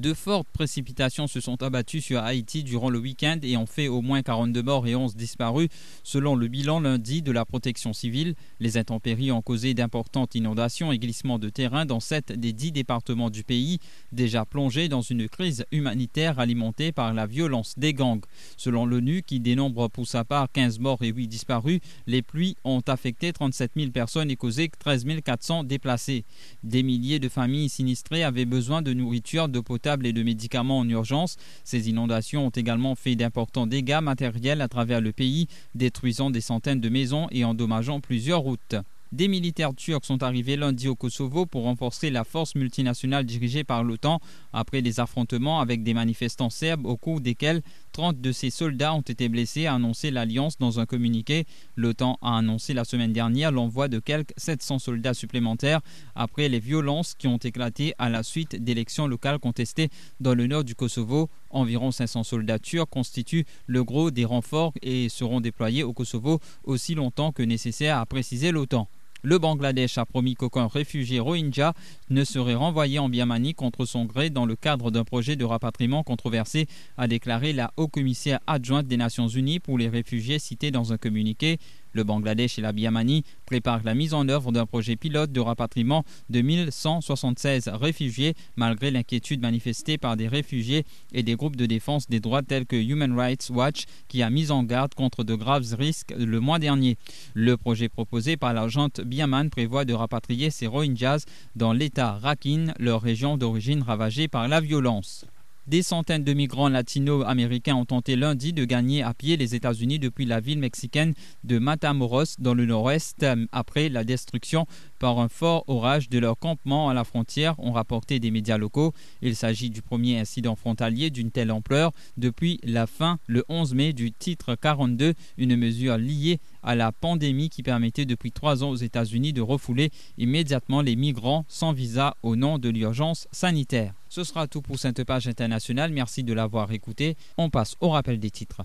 De 0.01 0.15
fortes 0.15 0.49
précipitations 0.49 1.27
se 1.27 1.41
sont 1.41 1.63
abattues 1.63 2.01
sur 2.01 2.23
Haïti 2.23 2.65
durant 2.65 2.89
le 2.89 2.99
week-end 2.99 3.37
et 3.43 3.59
ont 3.59 3.67
fait 3.67 3.89
au 3.89 4.01
moins 4.01 4.23
42 4.23 4.63
morts 4.63 4.87
et 4.87 4.95
11 4.95 5.15
disparus, 5.15 5.69
selon 6.05 6.37
le 6.37 6.49
bilan 6.49 6.81
lundi 6.81 7.21
de 7.21 7.31
la 7.31 7.45
protection 7.45 7.93
civile. 7.93 8.35
Les 8.61 8.79
intempéries 8.79 9.31
ont 9.31 9.43
causé 9.43 9.75
d'importantes 9.75 10.35
inondations 10.35 10.91
et 10.91 10.99
glissements 10.99 11.39
de 11.39 11.51
terrain 11.51 11.85
dans 11.85 12.01
sept 12.01 12.33
des 12.33 12.55
dix 12.55 12.73
départements 12.73 13.29
du 13.29 13.45
pays, 13.45 13.79
déjà 14.11 14.47
plongés 14.47 14.89
dans 14.89 15.03
une 15.03 15.29
crise 15.29 15.67
humanitaire 15.71 16.39
alimentée 16.39 16.93
par 16.93 17.13
la 17.13 17.27
violence 17.27 17.75
des 17.77 17.93
gangs. 17.93 18.25
Selon 18.57 18.87
l'ONU, 18.87 19.23
qui 19.23 19.39
dénombre 19.39 19.91
pour 19.91 20.07
sa 20.07 20.25
part 20.25 20.51
15 20.51 20.79
morts 20.79 21.03
et 21.03 21.09
8 21.09 21.29
disparus, 21.29 21.81
les 22.07 22.23
pluies 22.23 22.57
ont 22.65 22.81
affecté 22.87 23.35
37 23.35 23.73
000 23.77 23.91
personnes 23.91 24.31
et 24.31 24.37
causé 24.37 24.71
13 24.79 25.05
400 25.23 25.65
déplacés. 25.65 26.25
Des 26.63 26.83
milliers 26.83 27.19
de 27.19 27.29
familles 27.29 27.69
sinistrées 27.69 28.25
avaient 28.25 28.47
besoin 28.47 28.81
de 28.81 28.95
nourriture, 28.95 29.51
de 29.51 29.61
et 30.03 30.12
de 30.12 30.22
médicaments 30.22 30.79
en 30.79 30.88
urgence. 30.88 31.37
Ces 31.64 31.88
inondations 31.88 32.46
ont 32.46 32.50
également 32.50 32.94
fait 32.94 33.16
d'importants 33.16 33.66
dégâts 33.66 34.00
matériels 34.03 34.61
à 34.61 34.68
travers 34.68 35.00
le 35.00 35.12
pays, 35.12 35.46
détruisant 35.74 36.31
des 36.31 36.40
centaines 36.40 36.81
de 36.81 36.88
maisons 36.88 37.26
et 37.31 37.44
endommageant 37.44 38.00
plusieurs 38.00 38.40
routes. 38.40 38.76
Des 39.12 39.26
militaires 39.26 39.74
turcs 39.74 40.05
sont 40.05 40.22
arrivés 40.22 40.57
lundi 40.57 40.87
au 40.87 40.94
Kosovo 40.94 41.44
pour 41.44 41.64
renforcer 41.64 42.11
la 42.11 42.22
force 42.22 42.55
multinationale 42.55 43.24
dirigée 43.24 43.64
par 43.64 43.83
l'OTAN 43.83 44.20
après 44.53 44.83
des 44.83 45.00
affrontements 45.00 45.61
avec 45.61 45.83
des 45.83 45.94
manifestants 45.94 46.48
serbes 46.48 46.87
au 46.87 46.96
cours 46.96 47.20
desquels 47.20 47.61
30 47.92 48.20
de 48.20 48.33
ses 48.33 48.50
soldats 48.50 48.94
ont 48.94 49.00
été 49.00 49.29
blessés, 49.29 49.66
a 49.66 49.74
annoncé 49.74 50.11
l'Alliance 50.11 50.59
dans 50.59 50.81
un 50.81 50.87
communiqué. 50.87 51.44
L'OTAN 51.76 52.18
a 52.22 52.38
annoncé 52.38 52.74
la 52.74 52.85
semaine 52.85 53.12
dernière 53.12 53.53
l'envoi 53.53 53.88
de 53.88 53.98
quelques 53.98 54.33
700 54.37 54.79
soldats 54.79 55.14
supplémentaires 55.14 55.81
après 56.14 56.48
les 56.48 56.61
violences 56.61 57.14
qui 57.14 57.26
ont 57.26 57.38
éclaté 57.38 57.94
à 57.98 58.09
la 58.09 58.22
suite 58.22 58.57
d'élections 58.57 59.07
locales 59.07 59.38
contestées 59.38 59.88
dans 60.20 60.35
le 60.35 60.46
nord 60.46 60.64
du 60.64 60.74
Kosovo. 60.74 61.29
Environ 61.50 61.90
500 61.90 62.22
soldats 62.22 62.59
turcs 62.59 62.88
constituent 62.88 63.46
le 63.66 63.83
gros 63.83 64.11
des 64.11 64.24
renforts 64.24 64.72
et 64.83 65.09
seront 65.09 65.40
déployés 65.40 65.83
au 65.83 65.92
Kosovo 65.92 66.40
aussi 66.64 66.94
longtemps 66.94 67.33
que 67.33 67.42
nécessaire, 67.42 67.98
a 67.98 68.07
précisé 68.07 68.53
l'OTAN. 68.53 68.88
Le 69.23 69.39
Bangladesh 69.39 69.99
a 69.99 70.07
promis 70.07 70.35
qu'aucun 70.35 70.67
réfugié 70.67 71.21
rohingya 71.21 71.75
ne 72.09 72.25
serait 72.25 72.55
renvoyé 72.55 72.99
en 72.99 73.09
Birmanie 73.09 73.55
contre 73.55 73.85
son 73.85 74.05
gré 74.07 74.31
dans 74.31 74.47
le 74.47 74.57
cadre 74.57 74.91
d'un 74.91 75.05
projet 75.05 75.37
de 75.37 75.45
rapatriement 75.45 76.03
controversé, 76.03 76.67
a 76.97 77.07
déclaré 77.07 77.53
la 77.53 77.73
haut-commissaire 77.77 78.41
adjointe 78.47 78.87
des 78.87 78.97
Nations 78.97 79.29
Unies 79.29 79.61
pour 79.61 79.77
les 79.77 79.89
réfugiés 79.89 80.39
cité 80.39 80.71
dans 80.71 80.93
un 80.93 80.97
communiqué. 80.97 81.59
Le 81.92 82.05
Bangladesh 82.05 82.59
et 82.59 82.62
la 82.62 82.72
Birmanie 82.72 83.24
préparent 83.46 83.83
la 83.85 83.94
mise 83.94 84.14
en 84.14 84.29
œuvre 84.29 84.53
d'un 84.53 84.66
projet 84.66 84.96
pilote 84.96 85.33
de 85.33 85.40
rapatriement 85.40 86.05
de 86.29 86.40
1176 86.40 87.68
réfugiés, 87.68 88.35
malgré 88.57 88.90
l'inquiétude 88.90 89.40
manifestée 89.40 89.98
par 89.98 90.16
des 90.16 90.29
réfugiés 90.29 90.85
et 91.12 91.22
des 91.22 91.35
groupes 91.35 91.57
de 91.57 91.66
défense 91.66 92.09
des 92.09 92.20
droits 92.20 92.42
tels 92.42 92.66
que 92.66 92.76
Human 92.76 93.18
Rights 93.18 93.50
Watch, 93.50 93.85
qui 94.09 94.22
a 94.22 94.31
mis 94.31 94.50
en 94.50 94.62
garde 94.62 94.94
contre 94.94 95.24
de 95.24 95.35
graves 95.35 95.74
risques 95.74 96.14
le 96.16 96.40
mois 96.40 96.59
dernier. 96.59 96.96
Le 97.35 97.57
projet 97.57 97.88
proposé 97.88 98.37
par 98.37 98.55
l'agente 98.55 99.00
Birman 99.00 99.50
prévoit 99.50 99.85
de 99.85 99.94
rapatrier 99.94 100.50
ces 100.50 100.66
Rohingyas 100.66 101.24
dans 101.57 101.72
l'État 101.72 102.12
Rakhine, 102.12 102.74
leur 102.79 103.03
région 103.03 103.37
d'origine 103.37 103.83
ravagée 103.83 104.29
par 104.29 104.48
la 104.48 104.61
violence. 104.61 105.26
Des 105.71 105.85
centaines 105.85 106.25
de 106.25 106.33
migrants 106.33 106.69
latino-américains 106.69 107.77
ont 107.77 107.85
tenté 107.85 108.17
lundi 108.17 108.53
de 108.53 108.65
gagner 108.65 109.05
à 109.05 109.15
pied 109.15 109.37
les 109.37 109.55
États-Unis 109.55 110.01
depuis 110.01 110.25
la 110.25 110.41
ville 110.41 110.59
mexicaine 110.59 111.15
de 111.45 111.61
Matamoros 111.61 112.35
dans 112.41 112.55
le 112.55 112.67
nord-est 112.67 113.25
après 113.53 113.89
la 113.89 114.03
destruction 114.03 114.67
par 114.99 115.21
un 115.21 115.29
fort 115.29 115.63
orage 115.69 116.09
de 116.09 116.19
leur 116.19 116.37
campement 116.37 116.89
à 116.89 116.95
la 116.95 117.05
frontière, 117.05 117.55
ont 117.61 117.71
rapporté 117.71 118.19
des 118.19 118.33
médias 118.33 118.59
locaux. 118.59 118.93
Il 119.23 119.37
s'agit 119.37 119.71
du 119.71 119.81
premier 119.81 120.19
incident 120.19 120.57
frontalier 120.57 121.11
d'une 121.11 121.31
telle 121.31 121.53
ampleur 121.53 121.93
depuis 122.17 122.59
la 122.65 122.89
fin, 122.89 123.21
le 123.29 123.45
11 123.49 123.75
mai, 123.75 123.93
du 123.93 124.11
titre 124.11 124.57
42, 124.57 125.15
une 125.39 125.55
mesure 125.55 125.99
liée 125.99 126.41
à 126.65 126.75
la 126.75 126.91
pandémie 126.91 127.49
qui 127.49 127.63
permettait 127.63 128.07
depuis 128.07 128.33
trois 128.33 128.65
ans 128.65 128.71
aux 128.71 128.75
États-Unis 128.75 129.33
de 129.33 129.41
refouler 129.41 129.93
immédiatement 130.19 130.83
les 130.83 130.97
migrants 130.97 131.45
sans 131.47 131.73
visa 131.73 132.17
au 132.25 132.35
nom 132.35 132.59
de 132.59 132.71
l'urgence 132.71 133.29
sanitaire. 133.31 134.00
Ce 134.11 134.25
sera 134.25 134.49
tout 134.49 134.61
pour 134.61 134.79
cette 134.79 135.05
page 135.05 135.29
internationale. 135.29 135.92
Merci 135.92 136.25
de 136.25 136.33
l'avoir 136.33 136.73
écouté. 136.73 137.16
On 137.38 137.49
passe 137.49 137.77
au 137.81 137.90
rappel 137.90 138.18
des 138.18 138.31
titres. 138.31 138.62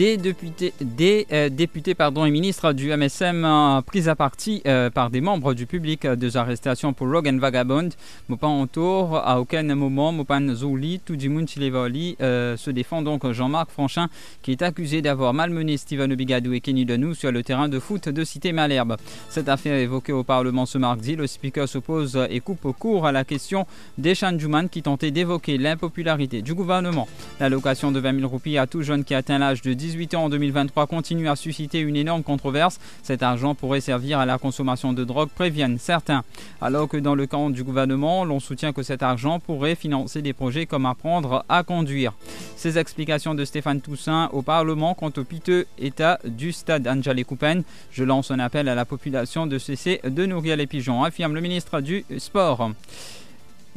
Des 0.00 0.16
députés, 0.16 0.72
des, 0.80 1.26
euh, 1.30 1.50
députés 1.50 1.94
pardon, 1.94 2.24
et 2.24 2.30
ministres 2.30 2.72
du 2.72 2.88
MSM 2.90 3.44
euh, 3.44 3.82
pris 3.82 4.08
à 4.08 4.16
partie 4.16 4.62
euh, 4.66 4.88
par 4.88 5.10
des 5.10 5.20
membres 5.20 5.52
du 5.52 5.66
public 5.66 6.06
des 6.06 6.38
arrestations 6.38 6.94
pour 6.94 7.10
Rogue 7.10 7.28
and 7.28 7.36
Vagabond. 7.36 7.90
Mopan 8.30 8.62
autour, 8.62 9.18
à 9.18 9.38
aucun 9.38 9.62
moment, 9.74 10.10
Mopan 10.10 10.54
Zouli, 10.54 11.02
du 11.06 11.28
monde 11.28 11.50
se 11.50 12.70
défend 12.70 13.02
donc 13.02 13.30
Jean-Marc 13.30 13.70
Franchin 13.70 14.08
qui 14.40 14.52
est 14.52 14.62
accusé 14.62 15.02
d'avoir 15.02 15.34
malmené 15.34 15.76
Steven 15.76 16.10
Obigadou 16.10 16.54
et 16.54 16.60
Kenny 16.60 16.86
Denou 16.86 17.12
sur 17.12 17.30
le 17.30 17.42
terrain 17.42 17.68
de 17.68 17.78
foot 17.78 18.08
de 18.08 18.24
Cité 18.24 18.52
Malherbe. 18.52 18.96
Cette 19.28 19.50
affaire 19.50 19.76
évoquée 19.76 20.12
au 20.12 20.24
Parlement 20.24 20.64
ce 20.64 20.78
mardi, 20.78 21.14
le 21.14 21.26
speaker 21.26 21.68
s'oppose 21.68 22.18
et 22.30 22.40
coupe 22.40 22.64
au 22.64 22.72
cours 22.72 23.06
à 23.06 23.12
la 23.12 23.24
question 23.24 23.66
d'Eshan 23.98 24.38
Juman 24.38 24.68
qui 24.68 24.80
tentait 24.80 25.10
d'évoquer 25.10 25.58
l'impopularité 25.58 26.40
du 26.40 26.54
gouvernement. 26.54 27.06
L'allocation 27.38 27.92
de 27.92 28.00
20 28.00 28.20
000 28.20 28.28
roupies 28.30 28.56
à 28.56 28.66
tout 28.66 28.80
jeune 28.80 29.04
qui 29.04 29.14
atteint 29.14 29.38
l'âge 29.38 29.60
de 29.60 29.74
10 29.74 29.89
18 29.90 30.14
ans 30.14 30.24
en 30.24 30.28
2023 30.28 30.86
continue 30.86 31.28
à 31.28 31.34
susciter 31.34 31.80
une 31.80 31.96
énorme 31.96 32.22
controverse. 32.22 32.78
Cet 33.02 33.24
argent 33.24 33.56
pourrait 33.56 33.80
servir 33.80 34.20
à 34.20 34.26
la 34.26 34.38
consommation 34.38 34.92
de 34.92 35.02
drogue, 35.02 35.30
préviennent 35.34 35.78
certains. 35.78 36.22
Alors 36.60 36.88
que 36.88 36.96
dans 36.96 37.16
le 37.16 37.26
camp 37.26 37.50
du 37.50 37.64
gouvernement, 37.64 38.24
l'on 38.24 38.38
soutient 38.38 38.72
que 38.72 38.84
cet 38.84 39.02
argent 39.02 39.40
pourrait 39.40 39.74
financer 39.74 40.22
des 40.22 40.32
projets 40.32 40.66
comme 40.66 40.86
apprendre 40.86 41.44
à 41.48 41.64
conduire. 41.64 42.12
Ces 42.54 42.78
explications 42.78 43.34
de 43.34 43.44
Stéphane 43.44 43.80
Toussaint 43.80 44.30
au 44.32 44.42
Parlement 44.42 44.94
quant 44.94 45.10
au 45.16 45.24
piteux 45.24 45.66
état 45.76 46.20
du 46.24 46.52
stade 46.52 46.86
Anjali 46.86 47.24
Coupen. 47.24 47.64
Je 47.90 48.04
lance 48.04 48.30
un 48.30 48.38
appel 48.38 48.68
à 48.68 48.76
la 48.76 48.84
population 48.84 49.48
de 49.48 49.58
cesser 49.58 50.00
de 50.04 50.24
nourrir 50.24 50.56
les 50.56 50.68
pigeons, 50.68 51.02
affirme 51.02 51.34
le 51.34 51.40
ministre 51.40 51.80
du 51.80 52.04
Sport. 52.18 52.70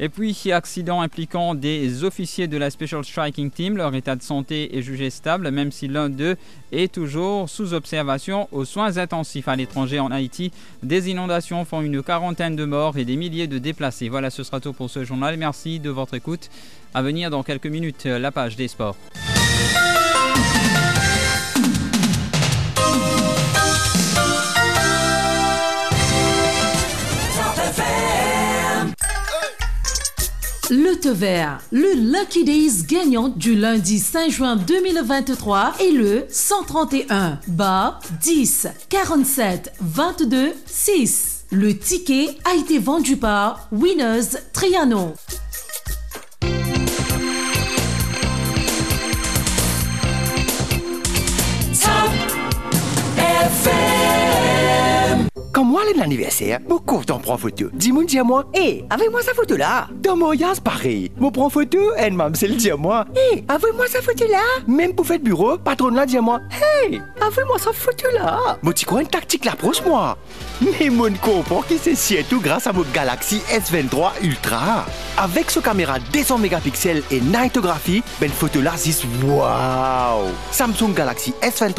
Et 0.00 0.08
puis, 0.08 0.34
accident 0.52 1.00
impliquant 1.00 1.54
des 1.54 2.02
officiers 2.04 2.48
de 2.48 2.56
la 2.56 2.70
Special 2.70 3.04
Striking 3.04 3.50
Team, 3.50 3.76
leur 3.76 3.94
état 3.94 4.16
de 4.16 4.22
santé 4.22 4.76
est 4.76 4.82
jugé 4.82 5.08
stable, 5.10 5.50
même 5.50 5.70
si 5.70 5.86
l'un 5.88 6.08
d'eux 6.08 6.36
est 6.72 6.92
toujours 6.92 7.48
sous 7.48 7.74
observation 7.74 8.48
aux 8.50 8.64
soins 8.64 8.96
intensifs 8.98 9.48
à 9.48 9.56
l'étranger 9.56 10.00
en 10.00 10.10
Haïti. 10.10 10.50
Des 10.82 11.10
inondations 11.10 11.64
font 11.64 11.80
une 11.80 12.02
quarantaine 12.02 12.56
de 12.56 12.64
morts 12.64 12.98
et 12.98 13.04
des 13.04 13.16
milliers 13.16 13.46
de 13.46 13.58
déplacés. 13.58 14.08
Voilà, 14.08 14.30
ce 14.30 14.42
sera 14.42 14.60
tout 14.60 14.72
pour 14.72 14.90
ce 14.90 15.04
journal. 15.04 15.36
Merci 15.36 15.78
de 15.78 15.90
votre 15.90 16.14
écoute. 16.14 16.50
À 16.92 17.02
venir 17.02 17.30
dans 17.30 17.42
quelques 17.42 17.66
minutes, 17.66 18.04
la 18.06 18.32
page 18.32 18.56
des 18.56 18.68
sports. 18.68 18.96
Le 30.70 30.98
te 30.98 31.08
vert, 31.08 31.60
le 31.72 31.92
Lucky 31.94 32.42
Days 32.42 32.84
gagnant 32.88 33.28
du 33.28 33.54
lundi 33.54 33.98
5 33.98 34.30
juin 34.30 34.56
2023 34.56 35.74
est 35.78 35.90
le 35.90 36.24
131 36.30 37.38
bas 37.48 38.00
10 38.22 38.68
47 38.88 39.72
22 39.80 40.54
6. 40.64 41.44
Le 41.50 41.76
ticket 41.76 42.28
a 42.50 42.54
été 42.54 42.78
vendu 42.78 43.18
par 43.18 43.68
Winners 43.72 44.38
Triano. 55.54 55.64
moi 55.64 55.82
l'anniversaire, 55.96 56.58
mon 56.68 56.78
content 56.78 57.18
prend 57.18 57.38
photo. 57.38 57.66
Dis-moi, 57.72 58.04
dis 58.04 58.18
à 58.18 58.24
moi, 58.24 58.44
hé, 58.54 58.84
avec 58.90 59.10
moi 59.10 59.22
sa 59.22 59.32
photo 59.34 59.56
là. 59.56 59.88
Dans 60.02 60.16
mon 60.16 60.28
mariage, 60.28 60.60
pareil. 60.60 61.10
Mon 61.18 61.30
prend 61.30 61.48
photo, 61.48 61.78
et 61.96 62.10
maman, 62.10 62.34
c'est 62.34 62.48
le 62.48 62.54
dit 62.54 62.70
à 62.70 62.76
moi, 62.76 63.04
hé, 63.14 63.44
avec 63.48 63.74
moi 63.74 63.86
sa 63.86 64.02
photo 64.02 64.24
là. 64.30 64.42
Même 64.66 64.94
pour 64.94 65.06
faire 65.06 65.18
bureau, 65.18 65.58
patron 65.58 65.88
là 65.88 66.06
dit 66.06 66.16
à 66.16 66.20
moi, 66.20 66.40
hé, 66.90 67.00
avec 67.20 67.46
moi 67.46 67.58
sa 67.58 67.72
photo 67.72 68.08
là. 68.14 68.58
Mon 68.62 68.72
petit 68.72 68.84
coin 68.84 69.04
tactique 69.04 69.44
l'approche 69.44 69.82
moi. 69.84 70.18
Mais 70.60 70.90
mon 70.90 71.12
comprend 71.14 71.62
qui 71.62 71.78
c'est 71.78 71.94
si 71.94 72.16
tout 72.24 72.40
grâce 72.40 72.66
à 72.66 72.72
mon 72.72 72.84
Galaxy 72.92 73.40
S23 73.50 74.22
Ultra. 74.22 74.86
Avec 75.16 75.50
ce 75.50 75.60
caméra 75.60 75.98
200 76.12 76.38
mégapixels 76.38 77.02
et 77.10 77.20
nightography, 77.20 78.02
ben 78.20 78.30
photo 78.30 78.60
là, 78.60 78.72
c'est 78.76 79.04
waouh. 79.24 80.28
Samsung 80.50 80.94
Galaxy 80.94 81.32
S23 81.42 81.72